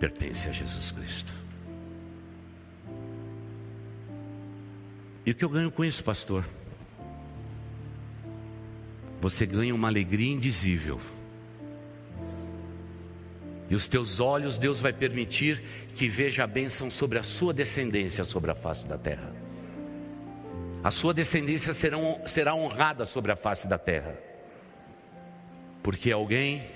[0.00, 1.39] pertence a Jesus Cristo.
[5.30, 6.44] E o que eu ganho com isso, pastor?
[9.20, 11.00] Você ganha uma alegria indizível.
[13.68, 15.62] E os teus olhos, Deus vai permitir
[15.94, 19.32] que veja a bênção sobre a sua descendência sobre a face da terra.
[20.82, 24.18] A sua descendência será, será honrada sobre a face da terra.
[25.80, 26.66] Porque alguém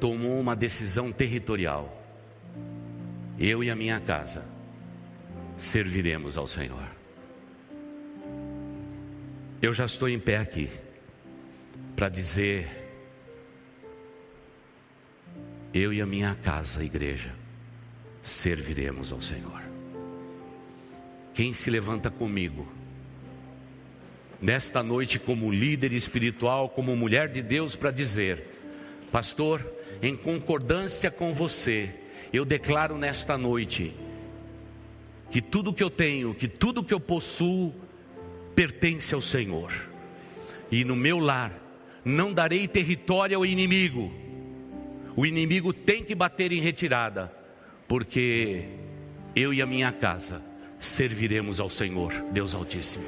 [0.00, 2.02] tomou uma decisão territorial.
[3.38, 4.42] Eu e a minha casa
[5.58, 6.91] serviremos ao Senhor.
[9.62, 10.68] Eu já estou em pé aqui
[11.94, 12.68] para dizer:
[15.72, 17.32] eu e a minha casa, a igreja,
[18.20, 19.62] serviremos ao Senhor.
[21.32, 22.66] Quem se levanta comigo,
[24.40, 28.44] nesta noite, como líder espiritual, como mulher de Deus, para dizer:
[29.12, 29.64] Pastor,
[30.02, 31.88] em concordância com você,
[32.32, 33.94] eu declaro nesta noite
[35.30, 37.72] que tudo que eu tenho, que tudo que eu possuo,
[38.54, 39.72] pertence ao Senhor.
[40.70, 41.52] E no meu lar
[42.04, 44.12] não darei território ao inimigo.
[45.16, 47.32] O inimigo tem que bater em retirada,
[47.86, 48.64] porque
[49.36, 50.42] eu e a minha casa
[50.78, 53.06] serviremos ao Senhor, Deus Altíssimo.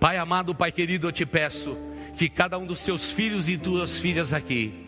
[0.00, 1.76] Pai amado, Pai querido, eu te peço
[2.16, 4.81] que cada um dos teus filhos e tuas filhas aqui,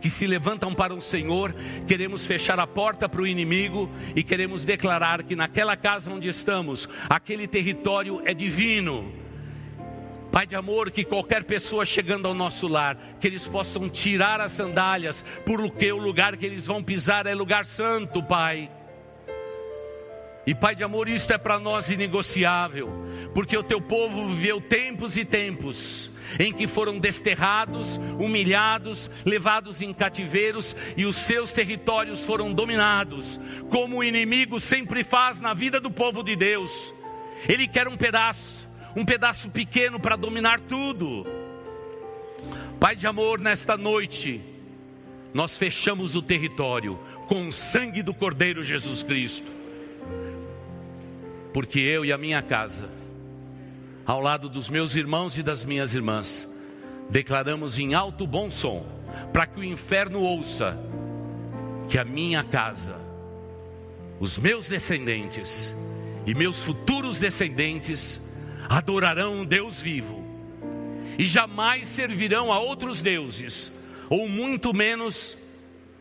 [0.00, 1.54] que se levantam para o Senhor,
[1.86, 6.88] queremos fechar a porta para o inimigo e queremos declarar que naquela casa onde estamos,
[7.08, 9.12] aquele território é divino.
[10.30, 14.52] Pai de amor, que qualquer pessoa chegando ao nosso lar, que eles possam tirar as
[14.52, 18.70] sandálias, porque o lugar que eles vão pisar é lugar santo, Pai.
[20.46, 22.90] E Pai de amor, isto é para nós inegociável,
[23.34, 29.92] porque o teu povo viveu tempos e tempos em que foram desterrados, humilhados, levados em
[29.92, 33.38] cativeiros e os seus territórios foram dominados,
[33.70, 36.92] como o inimigo sempre faz na vida do povo de Deus.
[37.48, 41.26] Ele quer um pedaço, um pedaço pequeno para dominar tudo.
[42.80, 44.40] Pai de amor, nesta noite,
[45.34, 49.58] nós fechamos o território com o sangue do Cordeiro Jesus Cristo
[51.52, 52.88] porque eu e a minha casa,
[54.08, 56.48] ao lado dos meus irmãos e das minhas irmãs,
[57.10, 58.86] declaramos em alto bom som,
[59.34, 60.74] para que o inferno ouça,
[61.90, 62.96] que a minha casa,
[64.18, 65.74] os meus descendentes
[66.24, 68.34] e meus futuros descendentes
[68.66, 70.24] adorarão um Deus vivo
[71.18, 73.70] e jamais servirão a outros deuses,
[74.08, 75.36] ou muito menos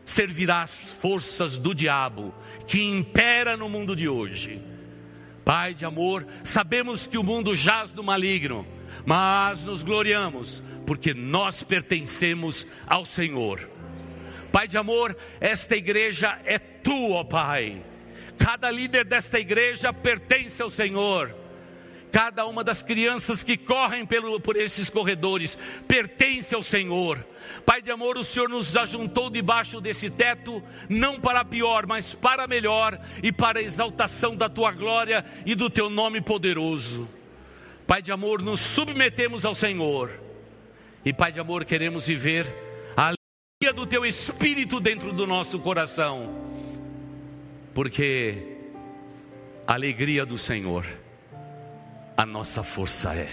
[0.06, 2.34] servirá às forças do diabo
[2.68, 4.62] que impera no mundo de hoje.
[5.48, 8.68] Pai de amor, sabemos que o mundo jaz do maligno,
[9.06, 13.66] mas nos gloriamos, porque nós pertencemos ao Senhor.
[14.52, 17.82] Pai de amor, esta igreja é tua, Pai.
[18.38, 21.34] Cada líder desta igreja pertence ao Senhor.
[22.12, 27.26] Cada uma das crianças que correm pelo, por esses corredores pertence ao Senhor.
[27.66, 32.48] Pai de amor, o Senhor nos ajuntou debaixo desse teto, não para pior, mas para
[32.48, 37.10] melhor e para a exaltação da tua glória e do teu nome poderoso.
[37.86, 40.12] Pai de amor, nos submetemos ao Senhor.
[41.04, 42.48] E Pai de amor, queremos viver
[42.96, 46.48] a alegria do teu espírito dentro do nosso coração.
[47.74, 48.58] Porque
[49.66, 50.86] a alegria do Senhor
[52.18, 53.30] a nossa força é.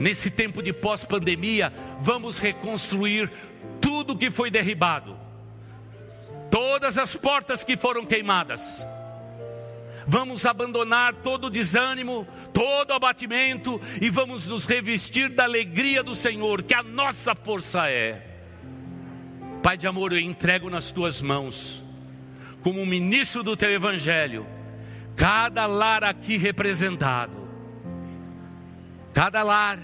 [0.00, 3.30] Nesse tempo de pós-pandemia, vamos reconstruir
[3.80, 5.16] tudo que foi derribado,
[6.50, 8.84] todas as portas que foram queimadas.
[10.04, 16.16] Vamos abandonar todo o desânimo, todo o abatimento e vamos nos revestir da alegria do
[16.16, 18.20] Senhor, que a nossa força é.
[19.62, 21.84] Pai de amor, eu entrego nas tuas mãos,
[22.62, 24.44] como ministro do teu evangelho,
[25.16, 27.36] cada lar aqui representado,
[29.12, 29.78] cada lar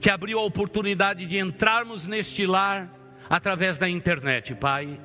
[0.00, 2.90] que abriu a oportunidade de entrarmos neste lar
[3.28, 5.00] através da internet, Pai.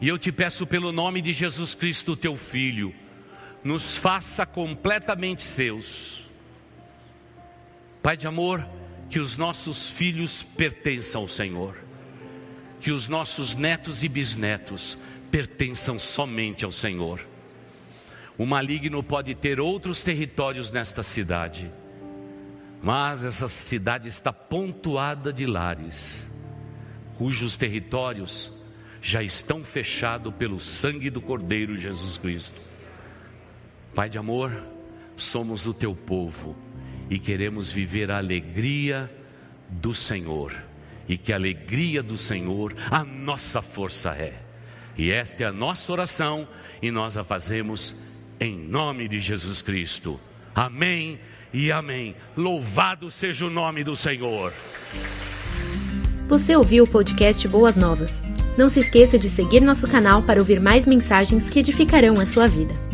[0.00, 2.94] E eu te peço pelo nome de Jesus Cristo, teu Filho,
[3.64, 6.24] nos faça completamente seus.
[8.02, 8.66] Pai de amor,
[9.08, 11.76] que os nossos filhos pertençam ao Senhor,
[12.80, 14.98] que os nossos netos e bisnetos
[15.30, 17.35] pertençam somente ao Senhor
[18.38, 21.72] o maligno pode ter outros territórios nesta cidade,
[22.82, 26.30] mas essa cidade está pontuada de lares,
[27.16, 28.52] cujos territórios
[29.00, 32.60] já estão fechados pelo sangue do Cordeiro Jesus Cristo.
[33.94, 34.52] Pai de amor,
[35.16, 36.56] somos o teu povo
[37.08, 39.10] e queremos viver a alegria
[39.68, 40.54] do Senhor,
[41.08, 44.42] e que a alegria do Senhor a nossa força é.
[44.98, 46.48] E esta é a nossa oração
[46.82, 47.94] e nós a fazemos
[48.40, 50.20] em nome de Jesus Cristo.
[50.54, 51.18] Amém
[51.52, 52.14] e amém.
[52.36, 54.52] Louvado seja o nome do Senhor.
[56.28, 58.22] Você ouviu o podcast Boas Novas?
[58.58, 62.48] Não se esqueça de seguir nosso canal para ouvir mais mensagens que edificarão a sua
[62.48, 62.85] vida.